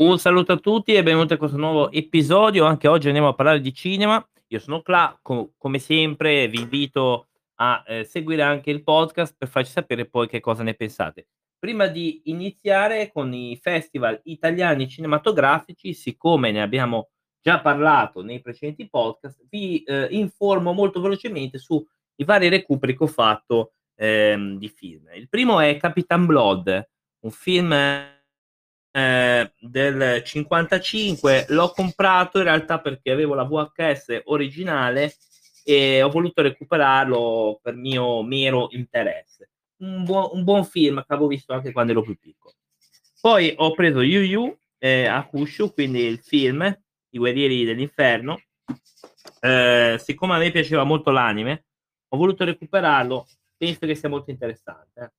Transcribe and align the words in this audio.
Un 0.00 0.16
saluto 0.20 0.52
a 0.52 0.58
tutti 0.58 0.92
e 0.92 1.02
benvenuti 1.02 1.32
a 1.32 1.36
questo 1.36 1.56
nuovo 1.56 1.90
episodio. 1.90 2.64
Anche 2.64 2.86
oggi 2.86 3.08
andiamo 3.08 3.26
a 3.26 3.34
parlare 3.34 3.60
di 3.60 3.74
cinema. 3.74 4.24
Io 4.46 4.60
sono 4.60 4.80
Cla, 4.80 5.18
co- 5.20 5.54
come 5.58 5.80
sempre 5.80 6.46
vi 6.46 6.60
invito 6.60 7.30
a 7.56 7.82
eh, 7.84 8.04
seguire 8.04 8.42
anche 8.42 8.70
il 8.70 8.84
podcast 8.84 9.34
per 9.36 9.48
farci 9.48 9.72
sapere 9.72 10.06
poi 10.06 10.28
che 10.28 10.38
cosa 10.38 10.62
ne 10.62 10.74
pensate. 10.74 11.26
Prima 11.58 11.88
di 11.88 12.20
iniziare 12.26 13.10
con 13.12 13.34
i 13.34 13.58
festival 13.60 14.20
italiani 14.22 14.88
cinematografici, 14.88 15.92
siccome 15.94 16.52
ne 16.52 16.62
abbiamo 16.62 17.08
già 17.40 17.60
parlato 17.60 18.22
nei 18.22 18.40
precedenti 18.40 18.88
podcast, 18.88 19.46
vi 19.50 19.82
eh, 19.82 20.06
informo 20.12 20.72
molto 20.74 21.00
velocemente 21.00 21.58
sui 21.58 21.84
vari 22.24 22.48
recuperi 22.48 22.96
che 22.96 23.02
ho 23.02 23.08
fatto 23.08 23.72
ehm, 23.96 24.58
di 24.58 24.68
film. 24.68 25.08
Il 25.16 25.28
primo 25.28 25.58
è 25.58 25.76
Capitan 25.76 26.24
Blood, 26.24 26.88
un 27.22 27.30
film 27.32 28.16
eh, 28.90 29.52
del 29.60 30.22
55, 30.24 31.46
l'ho 31.48 31.70
comprato 31.70 32.38
in 32.38 32.44
realtà 32.44 32.80
perché 32.80 33.10
avevo 33.10 33.34
la 33.34 33.44
VHS 33.44 34.22
originale 34.24 35.14
e 35.64 36.02
ho 36.02 36.08
voluto 36.08 36.42
recuperarlo 36.42 37.60
per 37.62 37.74
mio 37.74 38.22
mero 38.22 38.68
interesse. 38.70 39.50
Un, 39.78 40.02
buo, 40.02 40.34
un 40.34 40.42
buon 40.42 40.64
film 40.64 41.04
che 41.06 41.12
avevo 41.12 41.28
visto 41.28 41.52
anche 41.52 41.72
quando 41.72 41.92
ero 41.92 42.02
più 42.02 42.18
piccolo. 42.18 42.54
Poi 43.20 43.52
ho 43.56 43.72
preso 43.72 44.00
Yu 44.00 44.20
Yu 44.20 44.58
eh, 44.78 45.06
Akushu, 45.06 45.72
quindi 45.74 46.00
il 46.00 46.20
film 46.20 46.62
I 46.62 47.18
Guerrieri 47.18 47.64
dell'Inferno. 47.64 48.40
Eh, 49.40 49.96
siccome 50.02 50.34
a 50.34 50.38
me 50.38 50.50
piaceva 50.50 50.84
molto 50.84 51.10
l'anime, 51.10 51.66
ho 52.08 52.16
voluto 52.16 52.44
recuperarlo. 52.44 53.26
Penso 53.56 53.86
che 53.86 53.94
sia 53.94 54.08
molto 54.08 54.30
interessante. 54.30 55.12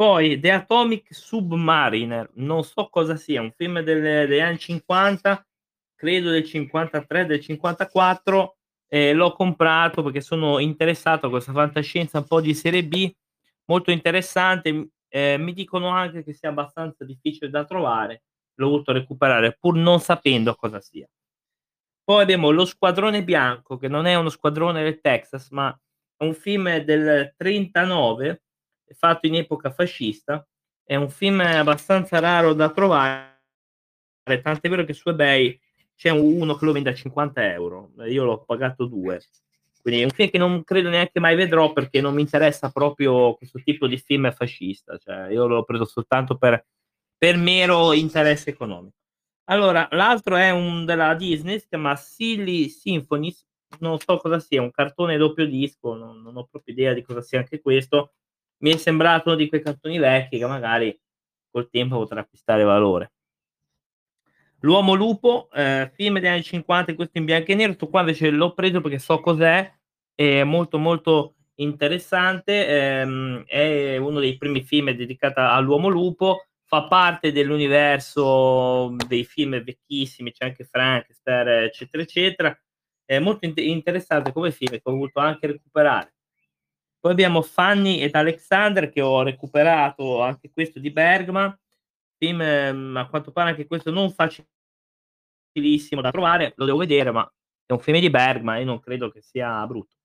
Poi 0.00 0.40
The 0.40 0.50
Atomic 0.50 1.14
Submariner, 1.14 2.30
non 2.36 2.64
so 2.64 2.88
cosa 2.88 3.16
sia, 3.16 3.42
un 3.42 3.52
film 3.52 3.80
del, 3.80 4.00
degli 4.00 4.40
anni 4.40 4.58
50, 4.58 5.46
credo 5.94 6.30
del 6.30 6.42
53, 6.42 7.26
del 7.26 7.38
54, 7.38 8.56
eh, 8.88 9.12
l'ho 9.12 9.32
comprato 9.32 10.02
perché 10.02 10.22
sono 10.22 10.58
interessato 10.58 11.26
a 11.26 11.28
questa 11.28 11.52
fantascienza 11.52 12.16
un 12.16 12.26
po' 12.26 12.40
di 12.40 12.54
serie 12.54 12.82
B, 12.82 13.14
molto 13.66 13.90
interessante, 13.90 14.88
eh, 15.06 15.36
mi 15.36 15.52
dicono 15.52 15.88
anche 15.88 16.24
che 16.24 16.32
sia 16.32 16.48
abbastanza 16.48 17.04
difficile 17.04 17.50
da 17.50 17.66
trovare, 17.66 18.22
l'ho 18.54 18.70
voluto 18.70 18.92
recuperare 18.92 19.54
pur 19.60 19.76
non 19.76 20.00
sapendo 20.00 20.54
cosa 20.54 20.80
sia. 20.80 21.06
Poi 22.02 22.22
abbiamo 22.22 22.48
Lo 22.48 22.64
Squadrone 22.64 23.22
Bianco, 23.22 23.76
che 23.76 23.88
non 23.88 24.06
è 24.06 24.14
uno 24.14 24.30
squadrone 24.30 24.82
del 24.82 25.02
Texas, 25.02 25.50
ma 25.50 25.78
è 26.16 26.24
un 26.24 26.32
film 26.32 26.78
del 26.78 27.34
39 27.36 28.44
fatto 28.94 29.26
in 29.26 29.36
epoca 29.36 29.70
fascista. 29.70 30.46
È 30.82 30.96
un 30.96 31.08
film 31.10 31.40
abbastanza 31.40 32.18
raro 32.18 32.52
da 32.52 32.70
trovare, 32.70 33.42
tant'è 34.24 34.68
vero 34.68 34.84
che 34.84 34.92
su 34.92 35.08
eBay 35.08 35.58
c'è 35.94 36.10
uno 36.10 36.54
che 36.56 36.64
lo 36.64 36.72
vende 36.72 36.90
a 36.90 36.94
50 36.94 37.52
euro. 37.52 37.92
Io 38.06 38.24
l'ho 38.24 38.42
pagato 38.44 38.86
due. 38.86 39.20
Quindi 39.82 40.00
è 40.00 40.04
un 40.04 40.10
film 40.10 40.30
che 40.30 40.38
non 40.38 40.64
credo 40.64 40.88
neanche 40.88 41.20
mai 41.20 41.36
vedrò 41.36 41.72
perché 41.72 42.00
non 42.00 42.14
mi 42.14 42.20
interessa 42.20 42.70
proprio 42.70 43.34
questo 43.34 43.60
tipo 43.62 43.86
di 43.86 43.98
film 43.98 44.30
fascista. 44.32 44.96
Cioè, 44.98 45.28
io 45.30 45.46
l'ho 45.46 45.64
preso 45.64 45.84
soltanto 45.84 46.36
per, 46.36 46.64
per 47.16 47.36
mero 47.36 47.92
interesse 47.92 48.50
economico. 48.50 48.96
Allora, 49.44 49.88
l'altro 49.90 50.36
è 50.36 50.50
un 50.50 50.84
della 50.84 51.14
Disney, 51.14 51.58
si 51.58 51.66
chiama 51.68 51.96
Silly 51.96 52.68
Symphonies, 52.68 53.44
non 53.80 53.98
so 53.98 54.16
cosa 54.18 54.38
sia, 54.38 54.62
un 54.62 54.70
cartone 54.70 55.16
doppio 55.16 55.44
disco, 55.46 55.94
non, 55.94 56.22
non 56.22 56.36
ho 56.36 56.46
proprio 56.50 56.72
idea 56.72 56.92
di 56.92 57.02
cosa 57.02 57.20
sia 57.20 57.40
anche 57.40 57.60
questo, 57.60 58.12
mi 58.60 58.72
è 58.72 58.76
sembrato 58.76 59.28
uno 59.28 59.38
di 59.38 59.48
quei 59.48 59.62
cartoni 59.62 59.98
vecchi 59.98 60.38
che 60.38 60.46
magari 60.46 60.98
col 61.50 61.68
tempo 61.68 61.98
potrà 61.98 62.20
acquistare 62.20 62.62
valore. 62.62 63.12
L'Uomo 64.60 64.94
Lupo, 64.94 65.48
eh, 65.52 65.90
film 65.94 66.14
degli 66.14 66.26
anni 66.26 66.42
50, 66.42 66.94
questo 66.94 67.18
in 67.18 67.24
bianco 67.24 67.50
e 67.50 67.54
nero, 67.54 67.68
questo 67.68 67.88
qua 67.88 68.00
invece 68.00 68.30
l'ho 68.30 68.52
preso 68.52 68.80
perché 68.80 68.98
so 68.98 69.18
cos'è, 69.20 69.72
è 70.14 70.42
molto 70.44 70.78
molto 70.78 71.36
interessante, 71.54 72.66
ehm, 73.00 73.44
è 73.46 73.96
uno 73.96 74.20
dei 74.20 74.36
primi 74.36 74.62
film 74.62 74.90
dedicato 74.90 75.40
all'Uomo 75.40 75.88
Lupo, 75.88 76.46
fa 76.64 76.86
parte 76.86 77.32
dell'universo 77.32 78.94
dei 79.08 79.24
film 79.24 79.62
vecchissimi, 79.62 80.32
c'è 80.32 80.44
anche 80.46 80.64
Frankenstein, 80.64 81.48
eccetera, 81.64 82.02
eccetera, 82.02 82.60
è 83.04 83.18
molto 83.18 83.46
in- 83.46 83.54
interessante 83.56 84.32
come 84.32 84.52
film 84.52 84.72
che 84.72 84.80
ho 84.82 84.92
voluto 84.92 85.20
anche 85.20 85.46
recuperare. 85.46 86.14
Poi 87.00 87.12
abbiamo 87.12 87.40
Fanny 87.40 87.98
ed 88.00 88.14
Alexander 88.14 88.90
che 88.90 89.00
ho 89.00 89.22
recuperato 89.22 90.20
anche 90.20 90.50
questo 90.50 90.78
di 90.78 90.90
Bergman, 90.90 91.58
film 92.18 92.42
ehm, 92.42 92.96
a 92.96 93.08
quanto 93.08 93.32
pare 93.32 93.50
anche 93.50 93.66
questo 93.66 93.90
non 93.90 94.12
facilissimo 95.52 96.02
da 96.02 96.10
trovare, 96.10 96.52
lo 96.56 96.66
devo 96.66 96.78
vedere, 96.78 97.10
ma 97.10 97.26
è 97.64 97.72
un 97.72 97.80
film 97.80 98.00
di 98.00 98.10
Bergman 98.10 98.58
e 98.58 98.64
non 98.64 98.80
credo 98.80 99.10
che 99.10 99.22
sia 99.22 99.66
brutto. 99.66 99.96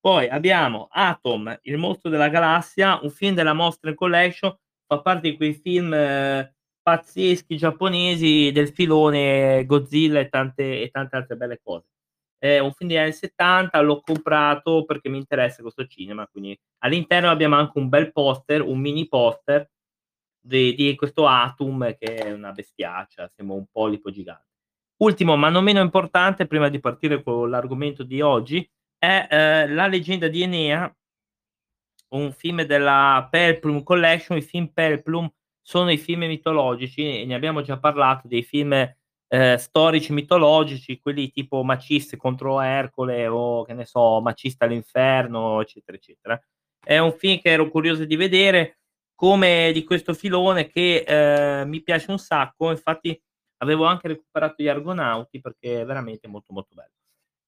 Poi 0.00 0.28
abbiamo 0.28 0.88
Atom, 0.90 1.58
il 1.62 1.76
mostro 1.76 2.10
della 2.10 2.28
galassia, 2.28 2.98
un 3.02 3.10
film 3.10 3.34
della 3.34 3.52
Mostra 3.52 3.94
Collection, 3.94 4.56
fa 4.86 5.00
parte 5.00 5.30
di 5.30 5.36
quei 5.36 5.54
film 5.54 5.92
eh, 5.94 6.54
pazzeschi 6.82 7.56
giapponesi 7.56 8.50
del 8.52 8.70
filone 8.70 9.64
Godzilla 9.66 10.20
e 10.20 10.28
tante, 10.28 10.80
e 10.80 10.88
tante 10.90 11.16
altre 11.16 11.36
belle 11.36 11.60
cose. 11.62 11.86
È 12.38 12.58
un 12.58 12.72
film 12.72 12.88
degli 12.90 12.98
anni 12.98 13.12
70, 13.12 13.80
l'ho 13.80 14.00
comprato 14.00 14.84
perché 14.84 15.08
mi 15.08 15.18
interessa 15.18 15.62
questo 15.62 15.86
cinema, 15.86 16.26
quindi 16.28 16.58
all'interno 16.78 17.30
abbiamo 17.30 17.56
anche 17.56 17.78
un 17.78 17.88
bel 17.88 18.12
poster, 18.12 18.62
un 18.62 18.78
mini 18.78 19.08
poster 19.08 19.68
di, 20.40 20.74
di 20.74 20.94
questo 20.94 21.26
Atum 21.26 21.96
che 21.98 22.14
è 22.14 22.32
una 22.32 22.52
bestiaccia, 22.52 23.30
sembra 23.34 23.56
un 23.56 23.66
polipo 23.70 24.10
gigante. 24.10 24.46
Ultimo, 24.98 25.36
ma 25.36 25.48
non 25.48 25.62
meno 25.62 25.80
importante, 25.80 26.46
prima 26.46 26.68
di 26.68 26.80
partire 26.80 27.22
con 27.22 27.48
l'argomento 27.50 28.02
di 28.02 28.20
oggi, 28.20 28.68
è 28.98 29.28
eh, 29.30 29.68
La 29.68 29.86
leggenda 29.86 30.26
di 30.28 30.42
Enea, 30.42 30.92
un 32.10 32.32
film 32.32 32.62
della 32.62 33.28
Pelplum 33.30 33.82
Collection. 33.82 34.38
I 34.38 34.42
film 34.42 34.68
Pelplum 34.68 35.30
sono 35.62 35.90
i 35.90 35.98
film 35.98 36.24
mitologici, 36.24 37.20
e 37.20 37.24
ne 37.26 37.34
abbiamo 37.34 37.62
già 37.62 37.78
parlato, 37.78 38.26
dei 38.26 38.42
film 38.42 38.72
eh, 39.28 39.58
storici 39.58 40.12
mitologici, 40.12 41.00
quelli 41.00 41.30
tipo 41.30 41.62
Maciste 41.62 42.16
contro 42.16 42.60
Ercole 42.60 43.26
o 43.28 43.64
che 43.64 43.74
ne 43.74 43.84
so, 43.84 44.20
Macista 44.20 44.64
all'inferno, 44.64 45.60
eccetera, 45.60 45.96
eccetera. 45.96 46.42
È 46.82 46.98
un 46.98 47.12
film 47.12 47.38
che 47.40 47.50
ero 47.50 47.68
curioso 47.68 48.04
di 48.04 48.16
vedere, 48.16 48.78
come 49.14 49.72
di 49.72 49.84
questo 49.84 50.14
filone 50.14 50.68
che 50.68 51.04
eh, 51.06 51.64
mi 51.66 51.82
piace 51.82 52.10
un 52.10 52.18
sacco, 52.18 52.70
infatti 52.70 53.20
avevo 53.58 53.84
anche 53.84 54.08
recuperato 54.08 54.62
gli 54.62 54.68
Argonauti 54.68 55.40
perché 55.40 55.80
è 55.82 55.84
veramente 55.84 56.28
molto 56.28 56.52
molto 56.52 56.74
bello. 56.74 56.92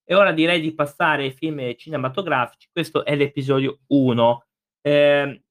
E 0.04 0.14
ora 0.14 0.32
direi 0.32 0.60
di 0.60 0.74
passare 0.74 1.24
ai 1.24 1.32
film 1.32 1.74
cinematografici, 1.76 2.68
questo 2.72 3.04
è 3.04 3.14
l'episodio 3.14 3.78
1. 3.86 4.44
Eh, 4.82 5.42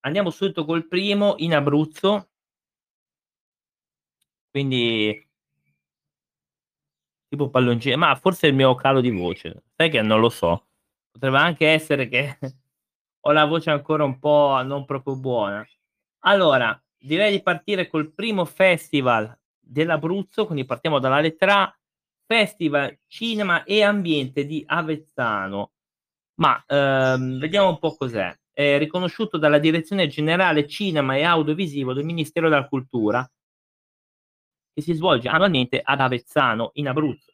andiamo 0.00 0.30
subito 0.30 0.64
col 0.66 0.86
primo 0.86 1.34
in 1.38 1.54
Abruzzo, 1.54 2.28
quindi 4.50 5.25
tipo 7.36 7.50
palloncino, 7.50 7.96
ma 7.98 8.14
forse 8.16 8.46
è 8.46 8.50
il 8.50 8.56
mio 8.56 8.74
calo 8.74 9.00
di 9.00 9.10
voce, 9.10 9.64
sai 9.76 9.90
che 9.90 10.00
non 10.00 10.20
lo 10.20 10.30
so. 10.30 10.66
Potrebbe 11.10 11.38
anche 11.38 11.68
essere 11.68 12.08
che 12.08 12.38
ho 13.20 13.32
la 13.32 13.44
voce 13.44 13.70
ancora 13.70 14.04
un 14.04 14.18
po' 14.18 14.60
non 14.64 14.84
proprio 14.86 15.16
buona. 15.16 15.64
Allora, 16.20 16.80
direi 16.98 17.30
di 17.32 17.42
partire 17.42 17.88
col 17.88 18.12
primo 18.12 18.44
festival 18.44 19.38
dell'Abruzzo, 19.58 20.46
quindi 20.46 20.64
partiamo 20.64 20.98
dalla 20.98 21.20
lettera 21.20 21.62
A, 21.62 21.78
Festival 22.26 22.98
Cinema 23.06 23.62
e 23.64 23.82
Ambiente 23.82 24.46
di 24.46 24.62
Avezzano. 24.66 25.72
Ma 26.36 26.62
ehm, 26.66 27.38
vediamo 27.38 27.68
un 27.68 27.78
po' 27.78 27.94
cos'è. 27.94 28.34
È 28.52 28.78
riconosciuto 28.78 29.38
dalla 29.38 29.58
Direzione 29.58 30.08
Generale 30.08 30.66
Cinema 30.66 31.16
e 31.16 31.22
Audiovisivo 31.22 31.92
del 31.92 32.04
Ministero 32.04 32.48
della 32.48 32.66
Cultura 32.66 33.28
che 34.76 34.82
si 34.82 34.92
svolge 34.92 35.28
annualmente 35.28 35.80
ad 35.82 36.00
Avezzano, 36.00 36.72
in 36.74 36.88
Abruzzo. 36.88 37.32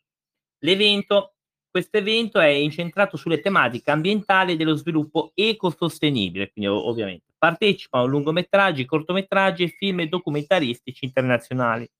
L'evento, 0.58 1.34
questo 1.68 1.96
evento 1.96 2.38
è 2.38 2.46
incentrato 2.46 3.16
sulle 3.16 3.40
tematiche 3.40 3.90
ambientali 3.90 4.54
dello 4.54 4.76
sviluppo 4.76 5.32
ecosostenibile, 5.34 6.52
quindi 6.52 6.70
ovviamente 6.70 7.32
partecipano 7.36 8.06
lungometraggi, 8.06 8.84
cortometraggi 8.84 9.64
e 9.64 9.74
film 9.76 10.04
documentaristici 10.04 11.04
internazionali. 11.04 11.90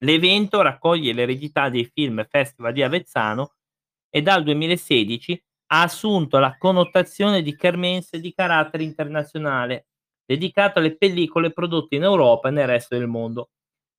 L'evento 0.00 0.60
raccoglie 0.60 1.14
l'eredità 1.14 1.70
dei 1.70 1.86
film 1.90 2.22
Festival 2.28 2.74
di 2.74 2.82
Avezzano 2.82 3.54
e 4.10 4.20
dal 4.20 4.42
2016 4.42 5.42
ha 5.68 5.80
assunto 5.80 6.38
la 6.38 6.58
connotazione 6.58 7.40
di 7.40 7.56
kermesse 7.56 8.20
di 8.20 8.34
carattere 8.34 8.82
internazionale, 8.82 9.86
dedicato 10.26 10.78
alle 10.78 10.94
pellicole 10.94 11.52
prodotte 11.52 11.96
in 11.96 12.02
Europa 12.02 12.48
e 12.48 12.50
nel 12.50 12.66
resto 12.66 12.98
del 12.98 13.06
mondo. 13.06 13.48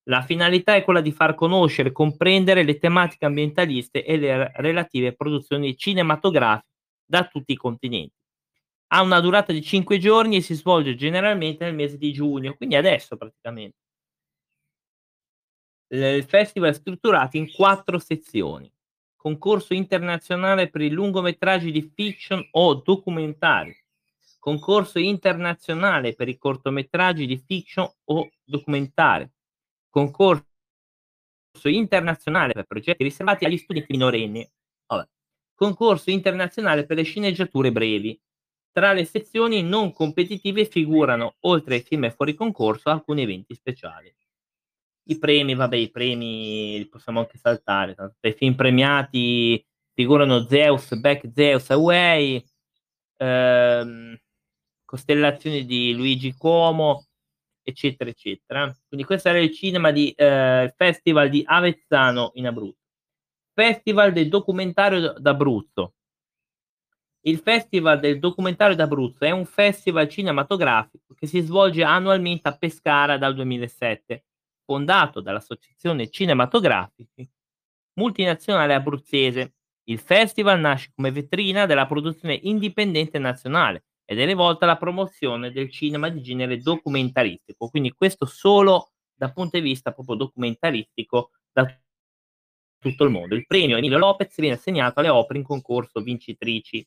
La 0.04 0.22
finalità 0.22 0.76
è 0.76 0.84
quella 0.84 1.02
di 1.02 1.12
far 1.12 1.34
conoscere 1.36 1.90
e 1.90 1.92
comprendere 1.94 2.64
le 2.64 2.78
tematiche 2.78 3.26
ambientaliste 3.26 4.04
e 4.04 4.18
le 4.18 4.52
relative 4.56 5.14
produzioni 5.16 5.78
cinematografiche 5.78 6.68
da 7.06 7.26
tutti 7.28 7.54
i 7.54 7.58
continenti. 7.58 8.14
Ha 8.88 9.02
una 9.02 9.20
durata 9.22 9.54
di 9.54 9.62
5 9.62 9.98
giorni 10.00 10.38
e 10.38 10.42
si 10.42 10.54
svolge 10.56 10.96
generalmente 10.96 11.66
nel 11.66 11.76
mese 11.76 11.98
di 11.98 12.12
giugno, 12.14 12.56
quindi 12.56 12.76
adesso 12.76 13.18
praticamente. 13.18 13.78
il 15.90 16.26
festival 16.26 16.72
è 16.72 16.74
strutturato 16.74 17.38
in 17.38 17.50
quattro 17.52 17.98
sezioni. 18.00 18.70
Concorso 19.16 19.74
internazionale 19.74 20.70
per 20.70 20.82
i 20.82 20.90
lungometraggi 20.90 21.72
di 21.72 21.90
fiction 21.94 22.46
o 22.52 22.76
documentari. 22.76 23.74
Concorso 24.40 25.00
internazionale 25.00 26.16
per 26.16 26.28
i 26.28 26.38
cortometraggi 26.38 27.26
di 27.26 27.42
fiction 27.46 27.90
o 28.06 28.30
documentari. 28.44 29.30
Concorso 29.94 30.48
internazionale 31.66 32.54
per 32.54 32.66
progetti 32.66 33.04
riservati 33.04 33.46
agli 33.46 33.60
studenti 33.60 33.92
minorenni. 33.92 34.52
Vabbè. 34.88 35.08
Concorso 35.54 36.10
internazionale 36.10 36.88
per 36.88 36.98
le 36.98 37.04
sceneggiature 37.04 37.72
brevi. 37.72 38.20
Tra 38.72 38.92
le 38.92 39.06
sezioni 39.06 39.62
non 39.62 39.94
competitive 39.94 40.66
figurano, 40.66 41.36
oltre 41.42 41.76
ai 41.76 41.82
film 41.84 42.10
fuori 42.10 42.34
concorso, 42.34 42.90
alcuni 42.90 43.22
eventi 43.22 43.54
speciali. 43.54 44.12
I 45.10 45.20
premi, 45.20 45.54
vabbè, 45.54 45.76
i 45.76 45.92
premi 45.92 46.80
li 46.80 46.88
possiamo 46.88 47.20
anche 47.20 47.38
saltare. 47.38 47.94
Tra 47.94 48.12
i 48.22 48.34
film 48.34 48.56
premiati 48.56 49.64
figurano 49.94 50.48
Zeus, 50.48 50.96
Back 50.96 51.30
Zeus 51.32 51.70
Away, 51.70 52.44
ehm, 53.18 54.18
Costellazioni 54.86 55.66
di 55.66 55.94
Luigi 55.94 56.34
Cuomo, 56.34 57.06
eccetera, 57.64 58.10
eccetera. 58.10 58.76
Quindi 58.88 59.06
questo 59.06 59.30
era 59.30 59.40
il 59.40 59.52
cinema 59.52 59.92
di 59.92 60.12
eh, 60.12 60.74
Festival 60.76 61.30
di 61.30 61.44
Avezzano 61.46 62.32
in 62.36 62.48
Abruzzo. 62.48 62.78
Festival 63.54 64.12
del 64.14 64.30
documentario 64.30 65.14
d'Abruzzo. 65.18 65.94
Il 67.26 67.40
Festival 67.40 68.00
del 68.00 68.20
documentario 68.20 68.76
d'Abruzzo 68.76 69.24
è 69.24 69.32
un 69.32 69.46
festival 69.46 70.10
cinematografico 70.10 71.14
che 71.14 71.26
si 71.26 71.40
svolge 71.40 71.84
annualmente 71.84 72.50
a 72.50 72.58
Pescara 72.58 73.18
dal 73.18 73.34
2007, 73.34 74.26
fondato 74.66 75.22
dall'Associazione 75.22 76.10
Cinematografici 76.10 77.30
Multinazionale 77.96 78.74
Abruzzese. 78.74 79.54
Il 79.86 80.00
festival 80.00 80.60
nasce 80.60 80.92
come 80.96 81.12
vetrina 81.12 81.66
della 81.66 81.86
produzione 81.86 82.40
indipendente 82.44 83.20
nazionale 83.20 83.86
ed 84.14 84.20
è 84.20 84.26
rivolta 84.26 84.66
alla 84.66 84.78
promozione 84.78 85.52
del 85.52 85.70
cinema 85.70 86.10
di 86.10 86.22
genere 86.22 86.58
documentaristico, 86.58 87.70
quindi 87.70 87.92
questo 87.92 88.26
solo 88.26 88.92
dal 89.14 89.34
punto 89.34 89.58
di 89.58 89.64
vista 89.64 89.92
proprio 89.92 90.16
documentaristico 90.16 91.32
da 91.52 91.66
tutto 92.80 93.04
il 93.04 93.10
mondo. 93.10 93.36
Il 93.36 93.46
premio 93.46 93.78
Emilio 93.78 93.98
Lopez 93.98 94.36
viene 94.40 94.56
assegnato 94.56 95.00
alle 95.00 95.10
opere 95.10 95.40
in 95.40 95.46
concorso 95.46 96.02
vincitrici 96.02 96.86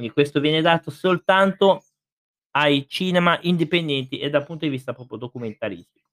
quindi 0.00 0.14
questo 0.14 0.40
viene 0.40 0.62
dato 0.62 0.90
soltanto 0.90 1.84
ai 2.52 2.88
cinema 2.88 3.38
indipendenti 3.42 4.18
e 4.18 4.30
dal 4.30 4.46
punto 4.46 4.64
di 4.64 4.70
vista 4.70 4.94
proprio 4.94 5.18
documentaristico. 5.18 6.08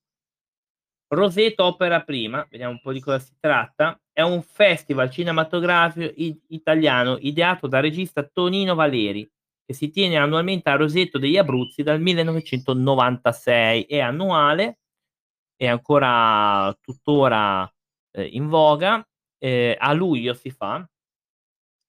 Roseto 1.07 1.63
Opera 1.63 2.03
Prima, 2.03 2.45
vediamo 2.49 2.73
un 2.73 2.81
po' 2.81 2.91
di 2.91 2.99
cosa 2.99 3.19
si 3.19 3.33
tratta, 3.39 3.97
è 4.11 4.21
un 4.21 4.41
festival 4.41 5.09
cinematografico 5.09 6.13
italiano 6.49 7.17
ideato 7.21 7.67
dal 7.67 7.81
regista 7.81 8.23
Tonino 8.27 8.75
Valeri, 8.75 9.25
che 9.67 9.73
si 9.73 9.89
tiene 9.89 10.15
annualmente 10.15 10.69
a 10.69 10.77
Roseto 10.77 11.17
degli 11.19 11.35
Abruzzi 11.35 11.83
dal 11.83 11.99
1996. 11.99 13.83
È 13.83 13.99
annuale, 13.99 14.79
è 15.57 15.67
ancora 15.67 16.73
tuttora 16.79 17.69
eh, 18.11 18.23
in 18.23 18.47
voga, 18.47 19.05
eh, 19.37 19.75
a 19.77 19.91
luglio 19.91 20.33
si 20.33 20.51
fa, 20.51 20.89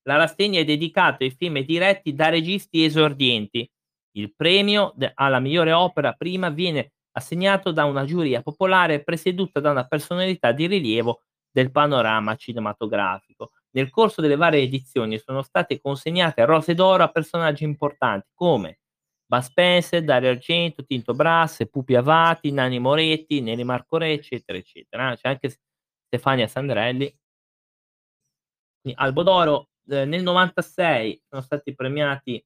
la 0.08 0.16
rassegna 0.16 0.58
è 0.58 0.64
dedicata 0.64 1.22
ai 1.22 1.30
film 1.30 1.60
diretti 1.60 2.14
da 2.14 2.30
registi 2.30 2.82
esordienti. 2.82 3.70
Il 4.16 4.34
premio 4.34 4.92
de- 4.96 5.12
alla 5.14 5.38
migliore 5.38 5.72
opera 5.72 6.14
prima 6.14 6.48
viene 6.48 6.94
assegnato 7.12 7.70
da 7.70 7.84
una 7.84 8.04
giuria 8.04 8.42
popolare 8.42 9.04
presieduta 9.04 9.60
da 9.60 9.70
una 9.70 9.86
personalità 9.86 10.50
di 10.50 10.66
rilievo 10.66 11.22
del 11.58 11.72
panorama 11.72 12.36
cinematografico. 12.36 13.50
Nel 13.70 13.90
corso 13.90 14.20
delle 14.20 14.36
varie 14.36 14.62
edizioni 14.62 15.18
sono 15.18 15.42
state 15.42 15.80
consegnate 15.80 16.44
rose 16.44 16.72
d'oro 16.72 17.02
a 17.02 17.08
personaggi 17.08 17.64
importanti 17.64 18.28
come 18.32 18.78
Bud 19.26 19.40
Spencer, 19.40 20.04
Dario 20.04 20.30
Argento, 20.30 20.84
Tinto 20.84 21.14
Brass, 21.14 21.68
Pupi 21.68 21.96
Avati, 21.96 22.52
Nani 22.52 22.78
Moretti, 22.78 23.40
Neri 23.40 23.64
Marco 23.64 23.98
Re, 23.98 24.12
eccetera, 24.12 24.56
eccetera. 24.56 25.14
C'è 25.16 25.28
anche 25.28 25.58
Stefania 26.06 26.46
Sandrelli. 26.46 27.12
Albo 28.94 29.22
d'oro 29.22 29.70
eh, 29.88 30.04
nel 30.04 30.22
96 30.22 31.24
sono 31.28 31.42
stati 31.42 31.74
premiati 31.74 32.42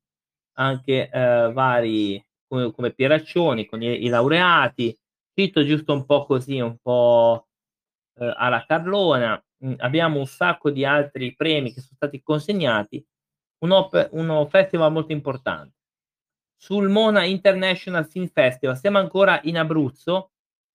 anche 0.55 1.09
eh, 1.09 1.53
vari 1.53 2.25
come, 2.49 2.73
come 2.73 2.93
Pieraccioni 2.93 3.67
con 3.67 3.83
i, 3.83 4.05
i, 4.05 4.09
laureati. 4.09 4.99
Cito 5.35 5.65
giusto 5.65 5.93
un 5.93 6.05
po' 6.05 6.25
così, 6.25 6.59
un 6.61 6.77
po' 6.79 7.47
eh, 8.15 8.33
alla 8.37 8.65
Carlona. 8.67 9.43
Mm, 9.65 9.75
abbiamo 9.79 10.19
un 10.19 10.27
sacco 10.27 10.71
di 10.71 10.85
altri 10.85 11.35
premi 11.35 11.73
che 11.73 11.81
sono 11.81 11.95
stati 11.97 12.23
consegnati. 12.23 13.05
Un, 13.61 14.49
festival 14.51 14.91
molto 14.91 15.13
importante. 15.13 15.75
Sul 16.57 16.89
Mona 16.89 17.25
International 17.25 18.09
Film 18.09 18.29
Festival, 18.29 18.77
siamo 18.77 18.99
ancora 18.99 19.41
in 19.45 19.57
Abruzzo, 19.59 20.33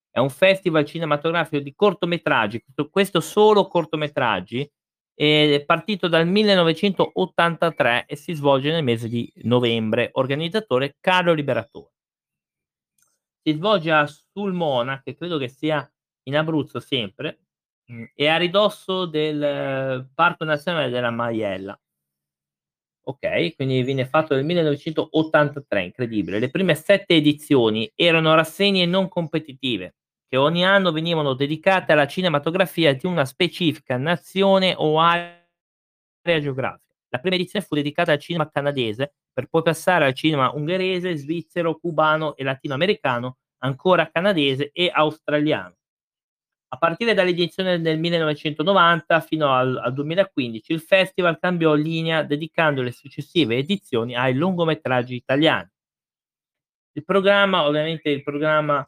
è 0.09 0.19
un 0.19 0.29
festival 0.29 0.85
cinematografico 0.85 1.61
di 1.61 1.75
cortometraggi, 1.75 2.63
questo 2.89 3.19
solo 3.19 3.67
cortometraggi, 3.67 4.69
è 5.13 5.63
partito 5.65 6.07
dal 6.07 6.27
1983 6.27 8.05
e 8.05 8.15
si 8.15 8.33
svolge 8.33 8.71
nel 8.71 8.83
mese 8.83 9.09
di 9.09 9.31
novembre. 9.43 10.09
Organizzatore 10.13 10.97
Carlo 10.99 11.33
Liberatore. 11.33 11.91
Si 13.41 13.53
svolge 13.53 13.91
a 13.91 14.05
Sulmona, 14.05 15.01
che 15.01 15.15
credo 15.15 15.39
che 15.39 15.47
sia 15.47 15.89
in 16.27 16.37
Abruzzo 16.37 16.79
sempre, 16.79 17.39
mm, 17.91 18.03
e 18.15 18.27
a 18.27 18.37
ridosso 18.37 19.05
del 19.05 20.07
Parco 20.13 20.45
Nazionale 20.45 20.89
della 20.89 21.11
Maiella. 21.11 21.79
Ok, 23.09 23.55
quindi 23.55 23.83
viene 23.83 24.05
fatto 24.05 24.35
nel 24.35 24.43
1983, 24.43 25.83
incredibile. 25.83 26.39
Le 26.39 26.49
prime 26.49 26.75
sette 26.75 27.15
edizioni 27.15 27.89
erano 27.95 28.35
rassegne 28.35 28.85
non 28.85 29.07
competitive, 29.07 29.95
che 30.27 30.35
ogni 30.35 30.65
anno 30.65 30.91
venivano 30.91 31.33
dedicate 31.33 31.93
alla 31.93 32.05
cinematografia 32.05 32.93
di 32.93 33.05
una 33.05 33.23
specifica 33.23 33.95
nazione 33.95 34.73
o 34.77 34.99
area 34.99 35.41
geografica. 36.41 36.93
La 37.07 37.19
prima 37.19 37.35
edizione 37.35 37.63
fu 37.65 37.75
dedicata 37.75 38.11
al 38.11 38.19
cinema 38.19 38.49
canadese, 38.49 39.13
per 39.31 39.47
poi 39.47 39.61
passare 39.61 40.03
al 40.03 40.13
cinema 40.13 40.51
ungherese, 40.53 41.15
svizzero, 41.15 41.77
cubano 41.77 42.35
e 42.35 42.43
latinoamericano, 42.43 43.37
ancora 43.59 44.11
canadese 44.11 44.69
e 44.73 44.91
australiano. 44.93 45.76
A 46.69 46.77
partire 46.77 47.13
dall'edizione 47.13 47.79
del 47.79 47.97
1990 47.97 49.19
fino 49.21 49.53
al, 49.53 49.77
al 49.77 49.93
2015, 49.93 50.73
il 50.73 50.81
festival 50.81 51.39
cambiò 51.39 51.73
linea 51.73 52.23
dedicando 52.23 52.81
le 52.81 52.91
successive 52.91 53.55
edizioni 53.55 54.15
ai 54.15 54.33
lungometraggi 54.33 55.15
italiani. 55.15 55.69
Il 56.91 57.05
programma, 57.05 57.65
ovviamente 57.65 58.09
il 58.09 58.21
programma 58.21 58.85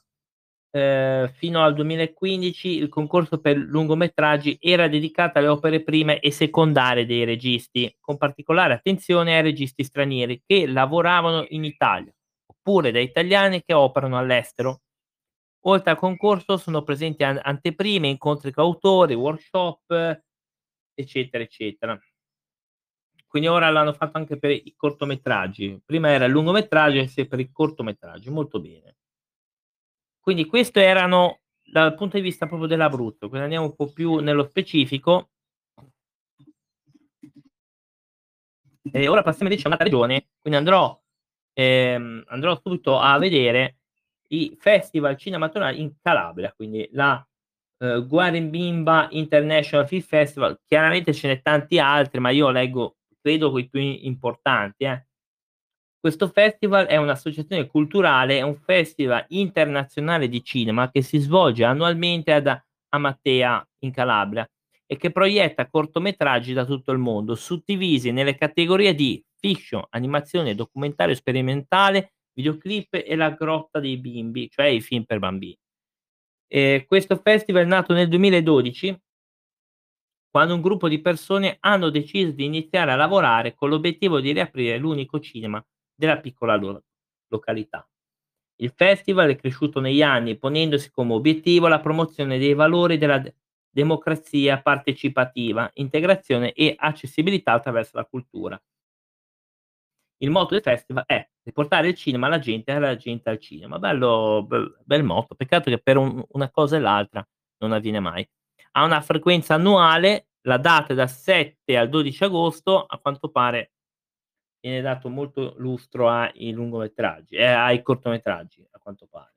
eh, 0.71 1.31
fino 1.35 1.63
al 1.63 1.73
2015 1.73 2.67
il 2.67 2.89
concorso 2.89 3.39
per 3.39 3.57
lungometraggi 3.57 4.57
era 4.59 4.87
dedicato 4.87 5.39
alle 5.39 5.47
opere 5.47 5.81
prime 5.81 6.19
e 6.19 6.31
secondarie 6.31 7.05
dei 7.05 7.23
registi, 7.23 7.95
con 7.99 8.17
particolare 8.17 8.73
attenzione 8.73 9.35
ai 9.35 9.41
registi 9.41 9.83
stranieri 9.83 10.43
che 10.45 10.67
lavoravano 10.67 11.45
in 11.49 11.63
Italia, 11.63 12.13
oppure 12.45 12.91
da 12.91 12.99
italiani 12.99 13.63
che 13.63 13.73
operano 13.73 14.17
all'estero. 14.17 14.81
Oltre 15.63 15.91
al 15.91 15.97
concorso 15.97 16.57
sono 16.57 16.83
presenti 16.83 17.23
an- 17.23 17.39
anteprime, 17.41 18.07
incontri 18.07 18.51
con 18.51 18.77
workshop, 18.81 20.21
eccetera, 20.93 21.43
eccetera. 21.43 21.99
Quindi 23.27 23.47
ora 23.47 23.69
l'hanno 23.69 23.93
fatto 23.93 24.17
anche 24.17 24.37
per 24.37 24.51
i 24.51 24.73
cortometraggi. 24.75 25.81
Prima 25.85 26.09
era 26.09 26.25
il 26.25 26.31
lungometraggio 26.31 26.97
e 26.97 26.99
adesso 27.01 27.27
per 27.27 27.39
i 27.39 27.51
cortometraggi. 27.51 28.29
Molto 28.29 28.59
bene. 28.59 28.95
Quindi 30.19 30.45
questo 30.45 30.79
erano 30.79 31.39
dal 31.63 31.95
punto 31.95 32.17
di 32.17 32.23
vista 32.23 32.45
proprio 32.47 32.67
dell'Abruzzo, 32.67 33.29
quindi 33.29 33.45
andiamo 33.45 33.65
un 33.65 33.75
po' 33.75 33.91
più 33.91 34.17
nello 34.17 34.47
specifico. 34.47 35.29
E 38.91 39.07
ora 39.07 39.21
passiamo 39.21 39.49
invece 39.49 39.67
a 39.67 39.67
un'altra 39.67 39.87
regione, 39.87 40.29
quindi 40.39 40.59
andrò, 40.59 40.99
ehm, 41.53 42.23
andrò 42.27 42.59
subito 42.61 42.97
a 42.97 43.17
vedere 43.17 43.78
i 44.29 44.55
festival 44.59 45.15
cinematografici 45.17 45.81
in 45.81 45.93
Calabria, 46.01 46.53
quindi 46.55 46.87
la 46.93 47.25
eh, 47.79 48.05
Guarimbimba 48.05 49.07
International 49.11 49.87
Film 49.87 50.01
Festival, 50.01 50.59
chiaramente 50.65 51.13
ce 51.13 51.27
n'è 51.27 51.41
tanti 51.41 51.79
altri, 51.79 52.19
ma 52.19 52.29
io 52.29 52.49
leggo, 52.49 52.97
credo, 53.21 53.57
i 53.57 53.69
più 53.69 53.79
importanti, 53.79 54.83
eh. 54.83 55.05
Questo 55.99 56.29
festival 56.29 56.85
è 56.85 56.95
un'associazione 56.95 57.67
culturale, 57.67 58.37
è 58.37 58.41
un 58.41 58.55
festival 58.55 59.25
internazionale 59.29 60.29
di 60.29 60.41
cinema 60.43 60.89
che 60.89 61.01
si 61.01 61.17
svolge 61.17 61.65
annualmente 61.65 62.31
ad 62.31 62.57
Amatea 62.89 63.67
in 63.79 63.91
Calabria 63.91 64.49
e 64.85 64.95
che 64.95 65.11
proietta 65.11 65.67
cortometraggi 65.67 66.53
da 66.53 66.63
tutto 66.63 66.93
il 66.93 66.99
mondo, 66.99 67.35
suddivisi 67.35 68.11
nelle 68.11 68.35
categorie 68.35 68.95
di 68.95 69.21
fiction, 69.37 69.83
animazione, 69.89 70.55
documentario 70.55 71.15
sperimentale, 71.15 72.13
videoclip 72.39 72.93
e 73.05 73.15
la 73.15 73.31
grotta 73.31 73.79
dei 73.79 73.97
bimbi, 73.97 74.49
cioè 74.49 74.67
i 74.67 74.81
film 74.81 75.03
per 75.03 75.19
bambini. 75.19 75.57
Ehm, 76.47 76.85
questo 76.85 77.17
festival 77.17 77.63
è 77.63 77.67
nato 77.67 77.93
nel 77.93 78.07
2012 78.07 78.97
quando 80.31 80.53
un 80.53 80.61
gruppo 80.61 80.87
di 80.87 81.01
persone 81.01 81.57
hanno 81.59 81.89
deciso 81.89 82.31
di 82.31 82.45
iniziare 82.45 82.91
a 82.91 82.95
lavorare 82.95 83.55
con 83.55 83.69
l'obiettivo 83.69 84.19
di 84.19 84.31
riaprire 84.31 84.77
l'unico 84.77 85.19
cinema 85.19 85.63
della 85.93 86.19
piccola 86.19 86.55
lo 86.55 86.83
località. 87.27 87.87
Il 88.57 88.73
festival 88.75 89.29
è 89.31 89.35
cresciuto 89.35 89.79
negli 89.79 90.01
anni 90.01 90.37
ponendosi 90.37 90.91
come 90.91 91.13
obiettivo 91.13 91.67
la 91.67 91.79
promozione 91.79 92.37
dei 92.37 92.53
valori 92.53 92.97
della 92.97 93.19
de 93.19 93.35
democrazia 93.71 94.61
partecipativa, 94.61 95.69
integrazione 95.75 96.53
e 96.53 96.73
accessibilità 96.77 97.53
attraverso 97.53 97.97
la 97.97 98.05
cultura. 98.05 98.61
Il 100.21 100.31
motto 100.31 100.53
del 100.53 100.61
festival 100.61 101.03
è 101.05 101.27
riportare 101.43 101.87
il 101.87 101.95
cinema 101.95 102.27
alla 102.27 102.39
gente 102.39 102.71
e 102.71 102.79
la 102.79 102.95
gente 102.95 103.29
al 103.29 103.39
cinema. 103.39 103.79
Bello, 103.79 104.43
bel 104.45 104.77
bel 104.83 105.03
motto, 105.03 105.35
peccato 105.35 105.69
che 105.69 105.79
per 105.79 105.97
un 105.97 106.23
una 106.31 106.49
cosa 106.51 106.75
e 106.75 106.79
l'altra 106.79 107.25
non 107.59 107.71
avviene 107.71 107.99
mai. 107.99 108.27
Ha 108.71 108.83
una 108.83 109.01
frequenza 109.01 109.55
annuale, 109.55 110.27
la 110.41 110.57
data 110.57 110.93
è 110.93 110.95
dal 110.95 111.09
7 111.09 111.77
al 111.77 111.89
12 111.89 112.23
agosto, 112.25 112.83
a 112.85 112.97
quanto 112.99 113.29
pare 113.29 113.71
viene 114.59 114.81
dato 114.81 115.09
molto 115.09 115.53
lustro 115.57 116.09
ai 116.09 116.51
lungometraggi 116.51 117.35
e 117.35 117.45
ai 117.45 117.81
cortometraggi, 117.81 118.67
a 118.71 118.79
quanto 118.79 119.07
pare. 119.07 119.33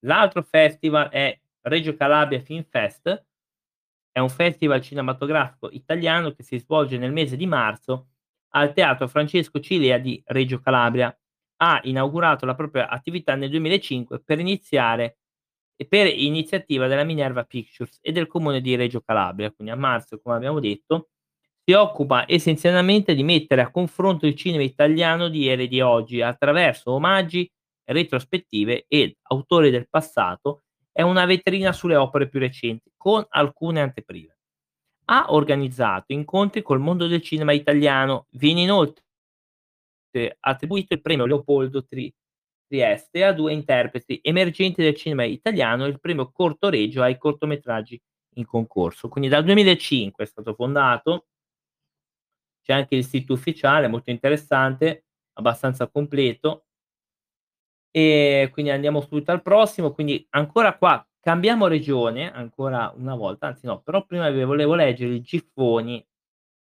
L'altro 0.00 0.42
festival 0.42 1.08
è 1.08 1.38
Reggio 1.62 1.96
Calabria 1.96 2.40
Film 2.40 2.64
Fest, 2.68 3.24
è 4.12 4.18
un 4.18 4.28
festival 4.28 4.80
cinematografico 4.82 5.70
italiano 5.70 6.32
che 6.32 6.42
si 6.42 6.58
svolge 6.58 6.98
nel 6.98 7.12
mese 7.12 7.36
di 7.36 7.46
marzo 7.46 8.08
al 8.50 8.72
Teatro 8.72 9.08
Francesco 9.08 9.60
Cilea 9.60 9.98
di 9.98 10.22
Reggio 10.26 10.60
Calabria. 10.60 11.16
Ha 11.58 11.80
inaugurato 11.84 12.44
la 12.46 12.54
propria 12.54 12.88
attività 12.88 13.34
nel 13.34 13.50
2005 13.50 14.22
per 14.22 14.40
iniziare 14.40 15.18
per 15.88 16.06
iniziativa 16.06 16.86
della 16.86 17.04
Minerva 17.04 17.44
Pictures 17.44 17.98
e 18.00 18.10
del 18.12 18.26
comune 18.26 18.62
di 18.62 18.74
Reggio 18.76 19.02
Calabria, 19.02 19.50
quindi 19.52 19.72
a 19.74 19.76
marzo, 19.76 20.18
come 20.20 20.36
abbiamo 20.36 20.58
detto, 20.58 21.10
si 21.62 21.72
occupa 21.72 22.24
essenzialmente 22.26 23.14
di 23.14 23.22
mettere 23.22 23.60
a 23.60 23.70
confronto 23.70 24.26
il 24.26 24.36
cinema 24.36 24.62
italiano 24.62 25.28
di 25.28 25.40
ieri 25.40 25.64
e 25.64 25.68
di 25.68 25.80
oggi 25.80 26.22
attraverso 26.22 26.92
omaggi, 26.92 27.50
retrospettive 27.84 28.86
ed 28.88 29.16
autori 29.22 29.70
del 29.70 29.88
passato 29.88 30.62
e 30.92 31.02
una 31.02 31.26
vetrina 31.26 31.72
sulle 31.72 31.96
opere 31.96 32.28
più 32.28 32.40
recenti 32.40 32.90
con 32.96 33.24
alcune 33.28 33.80
anteprime. 33.80 34.35
Ha 35.08 35.26
organizzato 35.28 36.12
incontri 36.12 36.62
col 36.62 36.80
mondo 36.80 37.06
del 37.06 37.22
cinema 37.22 37.52
italiano, 37.52 38.26
viene 38.30 38.62
inoltre 38.62 39.04
attribuito 40.40 40.94
il 40.94 41.00
premio 41.02 41.26
Leopoldo 41.26 41.84
Tri 41.84 42.12
Trieste 42.66 43.22
a 43.22 43.32
due 43.32 43.52
interpreti 43.52 44.18
emergenti 44.22 44.82
del 44.82 44.96
cinema 44.96 45.22
italiano 45.24 45.84
e 45.84 45.88
il 45.88 46.00
premio 46.00 46.32
Corto 46.32 46.68
Regio 46.68 47.02
ai 47.02 47.16
cortometraggi 47.18 48.00
in 48.34 48.44
concorso. 48.44 49.08
Quindi 49.08 49.28
dal 49.28 49.44
2005 49.44 50.24
è 50.24 50.26
stato 50.26 50.54
fondato, 50.54 51.26
c'è 52.62 52.72
anche 52.72 52.96
il 52.96 53.04
sito 53.04 53.32
ufficiale 53.34 53.86
molto 53.86 54.10
interessante, 54.10 55.04
abbastanza 55.34 55.88
completo. 55.88 56.64
E 57.92 58.50
quindi 58.52 58.72
andiamo 58.72 59.00
subito 59.00 59.30
al 59.30 59.42
prossimo, 59.42 59.92
quindi 59.92 60.26
ancora 60.30 60.76
qua 60.76 61.05
Cambiamo 61.26 61.66
regione 61.66 62.30
ancora 62.32 62.92
una 62.96 63.16
volta, 63.16 63.48
anzi 63.48 63.66
no, 63.66 63.80
però 63.80 64.06
prima 64.06 64.30
vi 64.30 64.44
volevo 64.44 64.76
leggere 64.76 65.14
il 65.14 65.22
Giffoni 65.22 66.06